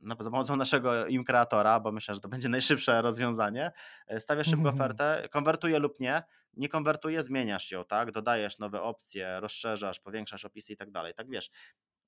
[0.00, 3.72] za pomocą naszego im kreatora, bo myślę, że to będzie najszybsze rozwiązanie.
[4.06, 6.22] E, stawiasz szybko ofertę, konwertuje lub nie,
[6.52, 8.12] nie konwertuje, zmieniasz ją, tak?
[8.12, 11.14] Dodajesz nowe opcje, rozszerzasz, powiększasz opisy i tak dalej.
[11.14, 11.50] Tak wiesz,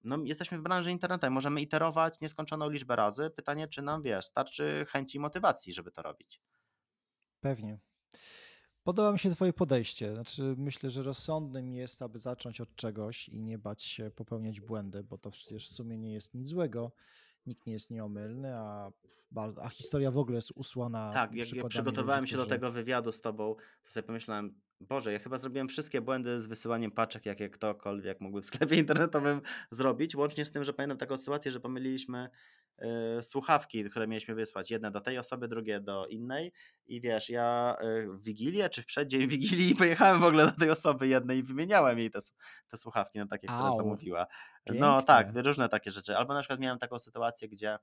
[0.04, 3.30] no, jesteśmy w branży internetowej, możemy iterować nieskończoną liczbę razy.
[3.30, 6.40] Pytanie, czy nam wiesz, starczy chęci i motywacji, żeby to robić.
[7.40, 7.78] Pewnie.
[8.82, 10.14] Podoba mi się Twoje podejście.
[10.14, 15.04] Znaczy, myślę, że rozsądnym jest, aby zacząć od czegoś i nie bać się popełniać błędy,
[15.04, 16.92] bo to przecież w sumie nie jest nic złego
[17.46, 18.92] nikt nie jest nieomylny, a,
[19.62, 21.12] a historia w ogóle jest usłana.
[21.12, 22.48] Tak, jak, jak przygotowałem ludzi, się którzy...
[22.48, 26.46] do tego wywiadu z tobą, to sobie pomyślałem, Boże, ja chyba zrobiłem wszystkie błędy z
[26.46, 31.16] wysyłaniem paczek, jakie ktokolwiek mógłby w sklepie internetowym zrobić, łącznie z tym, że pamiętam taką
[31.16, 32.30] sytuację, że pomyliliśmy
[33.20, 36.52] słuchawki, które mieliśmy wysłać, jedne do tej osoby, drugie do innej
[36.86, 40.70] i wiesz, ja y, w Wigilię, czy w przeddzień Wigilii pojechałem w ogóle do tej
[40.70, 42.18] osoby jednej i wymieniałem jej te,
[42.68, 44.26] te słuchawki na takie, które zamówiła.
[44.64, 44.86] Piękne.
[44.86, 46.16] No tak, różne takie rzeczy.
[46.16, 47.78] Albo na przykład miałem taką sytuację, gdzie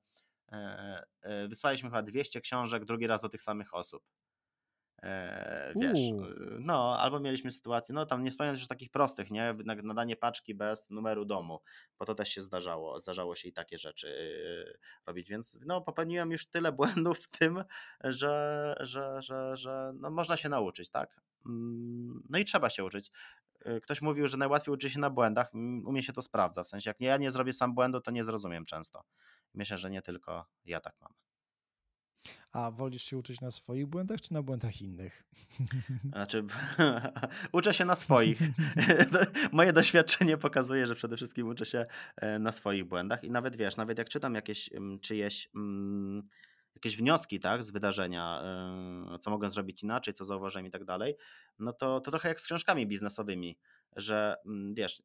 [0.53, 4.03] y, wysłaliśmy chyba 200 książek drugi raz do tych samych osób.
[5.03, 5.99] E, wiesz,
[6.59, 10.89] no, albo mieliśmy sytuację, no tam nie wspomniałem już takich prostych, nie, nadanie paczki bez
[10.89, 11.59] numeru domu,
[11.99, 16.31] bo to też się zdarzało, zdarzało się i takie rzeczy yy, robić, więc no popełniłem
[16.31, 17.63] już tyle błędów w tym,
[18.03, 21.21] że, że, że, że no, można się nauczyć, tak?
[21.45, 23.11] Mm, no i trzeba się uczyć.
[23.83, 25.53] Ktoś mówił, że najłatwiej uczy się na błędach,
[25.85, 28.23] u mnie się to sprawdza, w sensie jak ja nie zrobię sam błędu, to nie
[28.23, 29.03] zrozumiem często.
[29.53, 31.26] Myślę, że nie tylko ja tak mam.
[32.51, 35.23] A wolisz się uczyć na swoich błędach, czy na błędach innych?
[36.13, 36.43] Znaczy,
[37.53, 38.39] uczę się na swoich.
[39.51, 43.77] Moje doświadczenie pokazuje, że przede wszystkim uczę się e, na swoich błędach i nawet wiesz,
[43.77, 44.69] nawet jak czytam jakieś
[45.01, 45.49] czyjeś
[46.75, 51.15] jakieś wnioski tak, z wydarzenia, e, co mogę zrobić inaczej, co zauważyłem i tak dalej,
[51.59, 53.57] no to, to trochę jak z książkami biznesowymi
[53.97, 55.03] że mm, wiesz,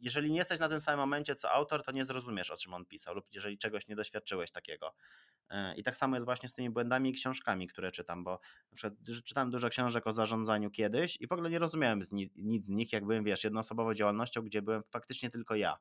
[0.00, 2.84] jeżeli nie jesteś na tym samym momencie co autor, to nie zrozumiesz, o czym on
[2.84, 4.94] pisał, lub jeżeli czegoś nie doświadczyłeś takiego.
[5.50, 8.30] E, I tak samo jest właśnie z tymi błędami i książkami, które czytam, bo
[8.72, 8.94] na przykład
[9.24, 12.00] czytałem dużo książek o zarządzaniu kiedyś i w ogóle nie rozumiałem
[12.36, 15.78] nic z nich, jak byłem, wiesz, jednoosobową działalnością, gdzie byłem faktycznie tylko ja.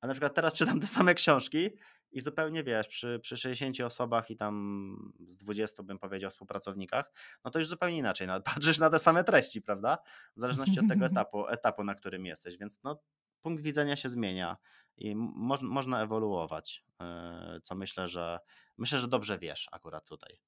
[0.00, 1.70] A na przykład teraz czytam te same książki
[2.12, 7.12] i zupełnie wiesz, przy, przy 60 osobach i tam z 20 bym powiedział współpracownikach,
[7.44, 9.98] no to już zupełnie inaczej no, patrzysz na te same treści, prawda?
[10.36, 13.02] W zależności od tego etapu, etapu na którym jesteś, więc no,
[13.42, 14.56] punkt widzenia się zmienia
[14.96, 18.38] i moż, można ewoluować, yy, co myślę, że
[18.78, 20.40] myślę, że dobrze wiesz akurat tutaj.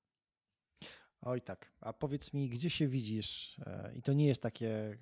[1.22, 3.60] Oj tak, a powiedz mi, gdzie się widzisz?
[3.66, 4.98] E, I to nie jest takie,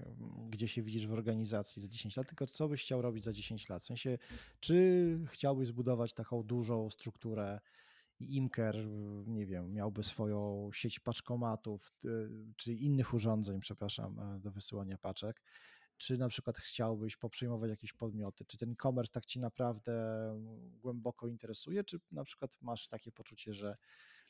[0.48, 3.68] gdzie się widzisz w organizacji za 10 lat, tylko co byś chciał robić za 10
[3.68, 3.82] lat?
[3.82, 4.18] W sensie,
[4.60, 7.60] czy chciałbyś zbudować taką dużą strukturę
[8.20, 8.76] i Imker,
[9.26, 11.92] nie wiem, miałby swoją sieć paczkomatów,
[12.56, 15.42] czy innych urządzeń, przepraszam, e, do wysyłania paczek?
[15.96, 18.44] Czy na przykład chciałbyś poprzejmować jakieś podmioty?
[18.44, 19.92] Czy ten e-commerce tak ci naprawdę
[20.80, 23.76] głęboko interesuje, czy na przykład masz takie poczucie, że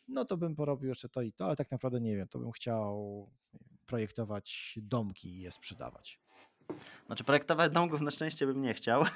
[0.09, 2.53] no to bym porobił jeszcze to i to, ale tak naprawdę nie wiem, to bym
[2.53, 3.27] chciał
[3.87, 6.21] projektować domki i je sprzedawać.
[7.07, 9.05] Znaczy projektować domków na szczęście bym nie chciał.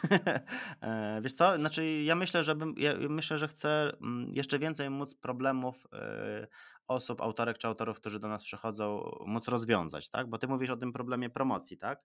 [0.81, 4.91] E, wiesz co, znaczy ja myślę, że bym, ja myślę, że chcę mm, jeszcze więcej
[4.91, 6.47] móc problemów e,
[6.89, 10.31] osób, autorek czy autorów, którzy do nas przychodzą, móc rozwiązać, tak?
[10.31, 12.03] Bo ty mówisz o tym problemie promocji, tak?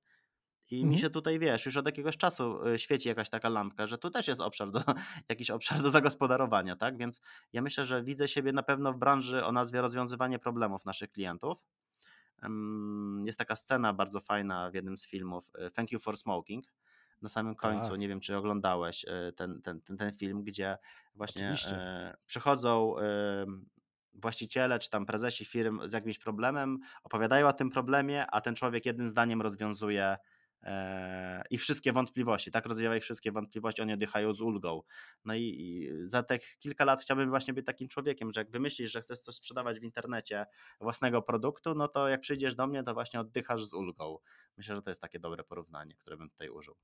[0.72, 0.98] I mi Mhm.
[1.00, 4.28] się tutaj, wiesz, już od jakiegoś czasu y, świeci jakaś taka lampka, że tu też
[4.28, 4.82] jest obszar do,
[5.30, 6.98] jakiś obszar do zagospodarowania, tak?
[6.98, 7.22] Więc
[7.54, 11.66] ja myślę, że widzę siebie na pewno w branży o nazwie rozwiązywanie problemów naszych klientów.
[12.42, 16.66] Em, Jest taka scena bardzo fajna w jednym z filmów, y, Thank You for Smoking.
[17.22, 20.78] Na samym końcu, Tak, nie wiem czy oglądałeś y, ten, ten, ten, ten film, gdzie
[21.16, 21.76] właśnie oczywiście.
[21.78, 22.96] e, przychodzą
[24.14, 28.86] właściciele czy tam prezesi firm z jakimś problemem, opowiadają o tym problemie, a ten człowiek
[28.86, 30.18] jednym zdaniem rozwiązuje e,
[31.50, 34.82] ich wszystkie wątpliwości, tak rozwiewa ich wszystkie wątpliwości, oni oddychają z ulgą.
[35.26, 39.02] No i, za te kilka lat chciałbym właśnie być takim człowiekiem, że jak wymyślisz, że
[39.02, 40.46] chcesz coś sprzedawać w internecie
[40.82, 44.18] własnego produktu, no to jak przyjdziesz do mnie, to właśnie oddychasz z ulgą.
[44.58, 46.76] Myślę, że to jest takie dobre porównanie, które bym tutaj użył.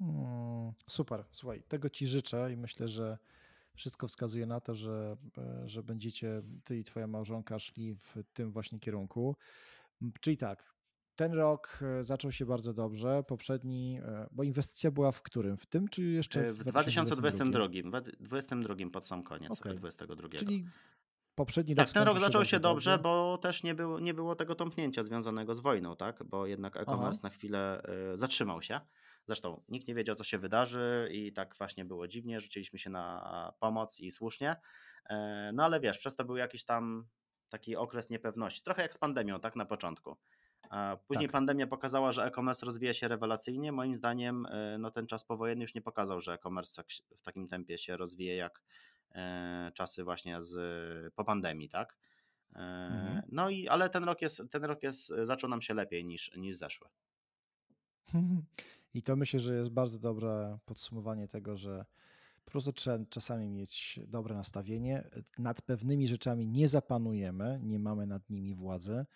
[0.00, 3.18] Mm, super, słuchaj, tego ci życzę i myślę, że
[3.74, 8.50] wszystko wskazuje na to, że, e, że będziecie ty i twoja małżonka szli w tym
[8.50, 9.36] właśnie kierunku.
[10.20, 10.74] Czyli tak,
[11.20, 15.56] ten rok e, zaczął się bardzo dobrze, poprzedni, e, bo inwestycja była w którym?
[15.56, 17.68] W tym, czy jeszcze E, w W 2022?
[17.68, 20.28] 2022, w 2022 pod sam koniec, Okej, 22.
[20.28, 20.66] czyli
[21.34, 23.02] poprzedni rok Tak, ten rok skończył się zaczął się dobrze, dobrze.
[23.02, 26.24] bo też nie było, nie było tego tąpnięcia związanego z wojną, tak?
[26.24, 27.82] Bo jednak e-commerce na chwilę
[28.14, 28.80] y, zatrzymał się.
[29.26, 32.40] Zresztą nikt nie wiedział, co się wydarzy, i tak właśnie było dziwnie.
[32.40, 34.56] Rzuciliśmy się na pomoc i słusznie.
[35.10, 37.06] E, No ale wiesz, przez to był jakiś tam
[37.48, 38.62] taki okres niepewności.
[38.62, 39.56] Trochę jak z pandemią, tak?
[39.56, 40.16] Na początku.
[41.06, 41.32] Później tak.
[41.32, 43.72] pandemia pokazała, że e-commerce rozwija się rewelacyjnie.
[43.72, 47.48] Moim zdaniem, y, no ten czas powojenny już nie pokazał, że e-commerce tak w takim
[47.48, 48.62] tempie się rozwija jak
[49.12, 51.96] e, czasy właśnie z, po pandemii, tak?
[52.54, 53.16] Mhm.
[53.18, 56.36] E, No i ale ten rok jest, ten rok jest, zaczął nam się lepiej niż,
[56.36, 56.88] niż zeszły.
[58.94, 61.84] I to myślę, że jest bardzo dobre podsumowanie tego, że
[62.44, 65.04] po prostu trzeba czasami mieć dobre nastawienie.
[65.38, 69.06] Nad pewnymi rzeczami nie zapanujemy, nie mamy nad nimi władzy,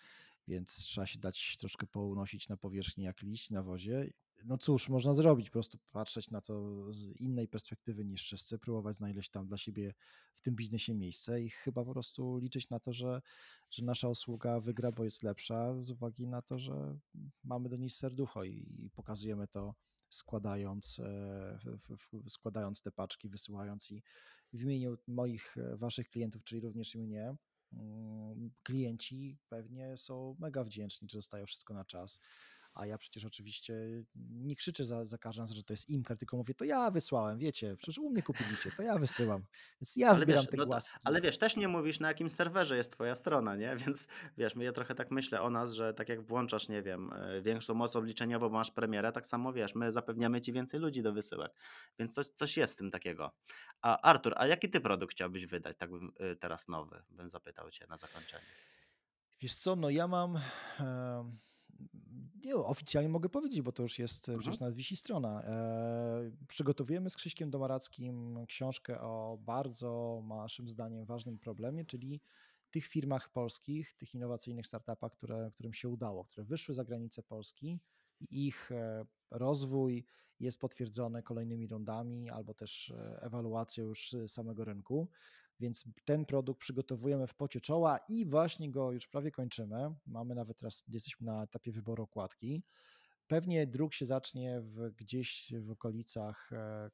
[0.47, 4.09] więc trzeba się dać troszkę pounosić na powierzchni jak liść na wozie.
[4.45, 8.95] No cóż, można zrobić, po prostu patrzeć na to z innej perspektywy niż wszyscy, próbować
[8.95, 9.93] znaleźć tam dla siebie
[10.35, 13.21] w tym biznesie miejsce i chyba po prostu liczyć na to, że,
[13.71, 16.97] że nasza usługa wygra, bo jest lepsza, z uwagi na to, że
[17.43, 19.75] mamy do niej serducho i, i pokazujemy to
[20.09, 21.57] składając, e,
[22.27, 24.03] składając te paczki, wysyłając i
[24.53, 27.35] w imieniu moich, e, waszych klientów, czyli również i mnie,
[28.63, 32.19] klienci pewnie są mega wdzięczni, że dostają wszystko na czas.
[32.75, 33.73] A ja przecież oczywiście
[34.15, 37.39] nie krzyczę za, za każdym razem, że to jest Imker, tylko mówię, to ja wysłałem,
[37.39, 39.45] wiecie, przecież u mnie kupiliście, to ja wysyłam.
[39.81, 40.97] Więc ja Ale zbieram wiesz, te no to, głaski.
[41.03, 43.75] ale wiesz, też nie mówisz na jakim serwerze jest twoja strona, nie?
[43.85, 44.07] Więc
[44.37, 47.73] wiesz, ja trochę tak myślę o nas, że tak jak włączasz, nie wiem, e, większą
[47.73, 51.51] moc obliczeniową, bo masz premierę, tak samo wiesz, my zapewniamy ci więcej ludzi do wysyłek.
[51.99, 53.31] Więc coś, coś jest w tym takiego.
[53.81, 55.77] A Artur, a jaki ty produkt chciałbyś wydać?
[55.77, 58.45] Tak bym y, teraz nowy, bym zapytał cię na zakończenie.
[59.41, 60.39] Wiesz co, no ja mam,
[62.45, 64.39] nie oficjalnie mogę powiedzieć, bo to już jest, Mhm.
[64.39, 65.43] przecież nawet wisi strona.
[65.43, 72.21] E, Przygotowujemy z Krzyśkiem Domarackim książkę o bardzo, naszym zdaniem, ważnym problemie, czyli
[72.71, 77.79] tych firmach polskich, tych innowacyjnych startupach, które, którym się udało, które wyszły za granicę Polski
[78.19, 80.05] i ich e, rozwój
[80.39, 85.07] jest potwierdzony kolejnymi rundami albo też e, ewaluacją już samego rynku.
[85.59, 89.95] Więc ten produkt przygotowujemy w pocie czoła i właśnie go już prawie kończymy.
[90.05, 92.63] Mamy nawet teraz, jesteśmy na etapie wyboru okładki.
[93.27, 96.89] Pewnie druk się zacznie w, gdzieś w okolicach e,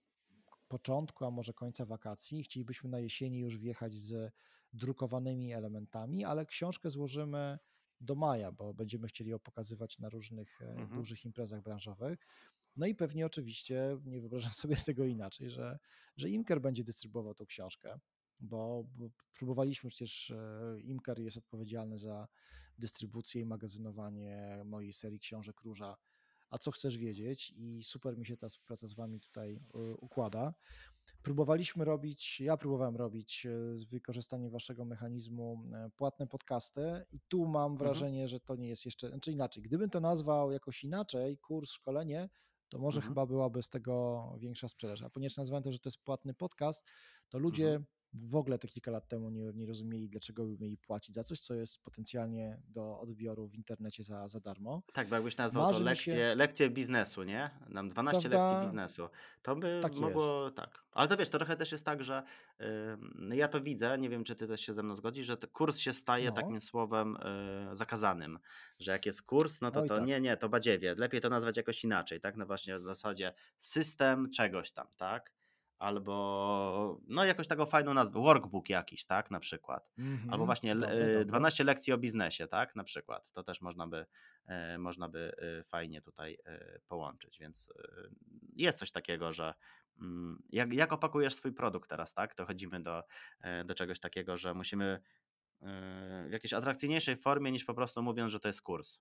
[0.68, 2.44] początku, a może końca wakacji.
[2.44, 4.34] Chcielibyśmy na jesieni już wjechać z
[4.74, 7.60] drukowanymi elementami, ale książkę złożymy
[8.02, 10.90] do maja, bo będziemy chcieli ją pokazywać na różnych e, Mhm.
[10.90, 12.28] dużych imprezach branżowych.
[12.76, 15.80] No i pewnie oczywiście nie wyobrażam sobie tego inaczej, że,
[16.18, 18.00] że Imker będzie dystrybuował tą książkę,
[18.42, 22.28] bo, bo próbowaliśmy przecież, e, Imker jest odpowiedzialny za
[22.78, 25.98] dystrybucję i magazynowanie mojej serii książek Róża.
[26.50, 27.54] A co chcesz wiedzieć?
[27.56, 30.54] I super mi się ta współpraca z Wami tutaj e, układa.
[31.24, 35.64] Próbowaliśmy robić, ja próbowałem robić e, z wykorzystaniem Waszego mechanizmu
[35.96, 37.78] płatne podcasty, i tu mam Mhm.
[37.78, 39.64] wrażenie, że to nie jest jeszcze, znaczy inaczej.
[39.64, 42.30] Gdybym to nazwał jakoś inaczej, kurs, szkolenie,
[42.70, 43.12] to może Mhm.
[43.14, 45.02] chyba byłaby z tego większa sprzedaż.
[45.02, 46.86] A ponieważ nazwałem to, że to jest płatny podcast,
[47.30, 47.40] to
[47.74, 47.86] Mhm.
[48.14, 51.40] W ogóle te kilka lat temu nie, nie rozumieli, dlaczego by mieli płacić za coś,
[51.40, 54.84] co jest potencjalnie do odbioru w internecie za, za darmo.
[54.94, 57.50] Tak, bo jakbyś nazwał to Marzy mi się, lekcje, lekcje biznesu, nie?
[57.70, 58.62] Nam 12 lekcji prawda?
[58.62, 59.10] biznesu.
[59.42, 60.02] To by Tak jest.
[60.02, 60.84] mogło, tak.
[60.92, 62.24] Ale to wiesz, to trochę też jest tak, że
[62.62, 65.78] ym, ja to widzę, nie wiem, czy ty też się ze mną zgodzisz, że kurs
[65.80, 67.18] się staje No, takim słowem
[67.72, 68.40] y, zakazanym,
[68.80, 70.06] że jak jest kurs, no to oj to tak.
[70.06, 72.38] nie, nie, to badziewie, lepiej to nazwać jakoś inaczej, tak?
[72.38, 75.34] Na właśnie w zasadzie system czegoś tam, tak?
[75.82, 79.92] Albo no jakoś taką fajną nazwę, workbook jakiś, tak, na przykład.
[79.98, 80.46] Albo Mhm.
[80.46, 81.26] właśnie le- Dobre, e, dobre.
[81.26, 83.32] 12 lekcji o biznesie, tak, na przykład.
[83.32, 84.06] To też można by,
[84.46, 88.10] e, można by e, fajnie tutaj e, połączyć, więc e,
[88.56, 89.54] jest coś takiego, że
[90.00, 93.04] mm, jak, jak opakujesz swój produkt teraz, tak, to chodzimy do,
[93.66, 95.02] do czegoś takiego, że musimy
[96.28, 99.00] w jakiejś atrakcyjniejszej formie niż po prostu mówiąc, że to jest kurs.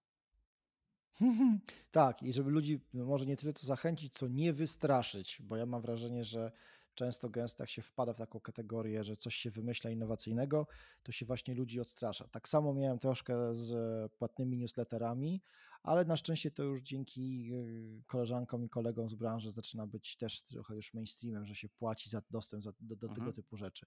[1.90, 5.82] Tak, i żeby ludzi może nie tyle co zachęcić, co nie wystraszyć, bo ja mam
[5.82, 6.52] wrażenie, że
[6.94, 10.66] często gęsto jak się wpada w taką kategorię, że coś się wymyśla innowacyjnego,
[11.02, 12.28] to się właśnie ludzi odstrasza.
[12.28, 15.42] Tak samo miałem troszkę z płatnymi newsletterami,
[15.82, 20.42] ale na szczęście to już dzięki y, koleżankom i kolegom z branży zaczyna być też
[20.42, 23.32] trochę już mainstreamem, że się płaci za dostęp do, do tego Mhm.
[23.32, 23.86] typu rzeczy.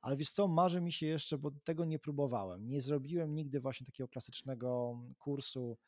[0.00, 2.68] Ale wiesz co, marzy mi się jeszcze, bo tego nie próbowałem.
[2.68, 5.78] Nie zrobiłem nigdy właśnie takiego klasycznego kursu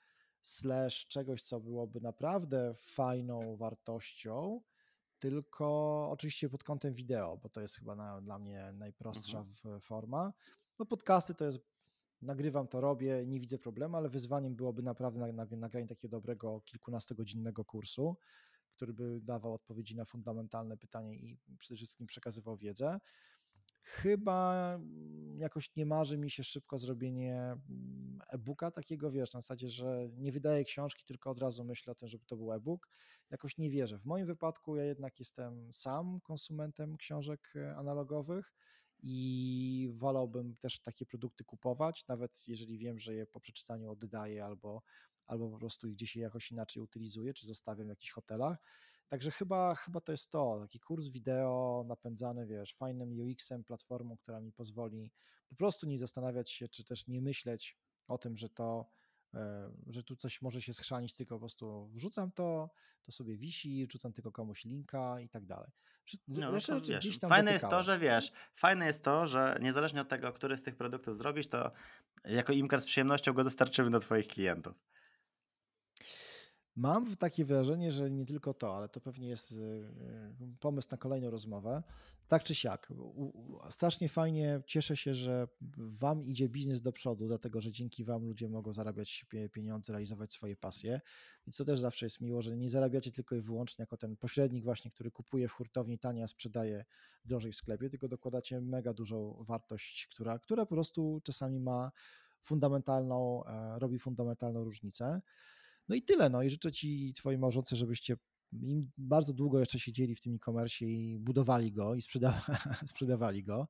[0.44, 4.60] slash czegoś, co byłoby naprawdę fajną wartością,
[5.18, 5.66] tylko
[6.10, 9.80] oczywiście pod kątem wideo, bo to jest chyba na, dla mnie najprostsza Mhm.
[9.80, 10.32] forma.
[10.78, 11.58] No podcasty to jest,
[12.22, 16.60] nagrywam to, robię, nie widzę problemu, ale wyzwaniem byłoby naprawdę na- na- nagranie takiego dobrego
[16.60, 18.16] kilkunastogodzinnego kursu,
[18.76, 23.00] który by dawał odpowiedzi na fundamentalne pytania i przede wszystkim przekazywał wiedzę.
[23.84, 29.68] Chyba mm, jakoś nie marzy mi się szybko zrobienie mm, e-booka takiego, wiesz, na zasadzie,
[29.68, 32.88] że nie wydaję książki, tylko od razu myślę o tym, żeby to był e-book.
[33.30, 33.98] Jakoś nie wierzę.
[33.98, 38.54] W moim wypadku ja jednak jestem sam konsumentem książek e, analogowych
[39.02, 44.82] i wolałbym też takie produkty kupować, nawet jeżeli wiem, że je po przeczytaniu oddaję albo,
[45.26, 48.58] albo po prostu gdzieś je jakoś inaczej utylizuję, czy zostawiam w jakichś hotelach.
[49.08, 54.40] Także chyba, chyba to jest to, taki kurs wideo napędzany, wiesz, fajnym UX-em, platformą, która
[54.40, 55.12] mi pozwoli
[55.48, 57.78] po prostu nie zastanawiać się, czy też nie myśleć
[58.08, 58.86] o tym, że to,
[59.34, 62.70] e, że tu coś może się schrzanić, tylko po prostu wrzucam to,
[63.02, 65.70] to sobie wisi, rzucam tylko komuś linka i tak dalej.
[66.28, 70.00] No, no to rzeczy wiesz, fajne jest to, że wiesz, fajne jest to, że niezależnie
[70.00, 71.72] od tego, który z tych produktów zrobisz, to
[72.24, 74.74] jako Imker z przyjemnością go dostarczymy do Twoich klientów.
[76.76, 80.96] Mam takie wrażenie, że nie tylko to, ale to pewnie jest y, y, pomysł na
[80.96, 81.82] kolejną rozmowę.
[82.28, 82.92] Tak czy siak,
[83.70, 88.48] strasznie fajnie, cieszę się, że Wam idzie biznes do przodu, dlatego że dzięki Wam ludzie
[88.48, 91.00] mogą zarabiać pie- pieniądze, realizować swoje pasje.
[91.46, 94.64] Więc to też zawsze jest miło, że nie zarabiacie tylko i wyłącznie jako ten pośrednik,
[94.64, 96.84] właśnie, który kupuje w hurtowni tanie, a sprzedaje
[97.24, 101.92] drożej w sklepie, tylko dokładacie mega dużą wartość, która, która po prostu czasami ma
[102.40, 105.20] fundamentalną, e, robi fundamentalną różnicę.
[105.88, 106.30] No i tyle.
[106.30, 108.16] No i życzę Ci, Twojej małżonce, żebyście
[108.52, 112.42] im bardzo długo jeszcze siedzieli w tym e-commerce i budowali go i sprzeda
[112.90, 113.68] sprzedawali go,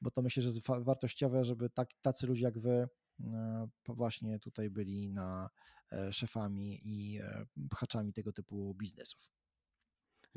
[0.00, 2.88] bo to myślę, że jest wa- wartościowe, żeby tak, tacy ludzie jak Wy
[3.20, 5.50] e, właśnie tutaj byli na
[5.92, 9.30] e, szefami i e, pchaczami tego typu biznesów.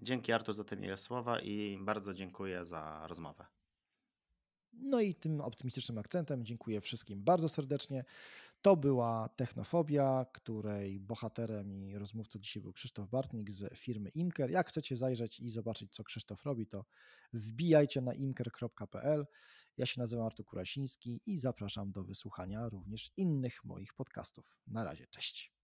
[0.01, 3.45] Dzięki Artur za te miłe słowa i bardzo dziękuję za rozmowę.
[4.81, 8.03] No i tym optymistycznym akcentem dziękuję wszystkim bardzo serdecznie.
[8.61, 14.51] To była Technofobia, której bohaterem i rozmówcą dzisiaj był Krzysztof Bartnik z firmy Imker.
[14.51, 16.85] Jak chcecie zajrzeć i zobaczyć, co Krzysztof robi, to
[17.33, 19.25] wbijajcie na imker.pl.
[19.77, 24.59] Ja się nazywam Artur Kurasiński i zapraszam do wysłuchania również innych moich podcastów.
[24.67, 25.58] Na razie, cześć.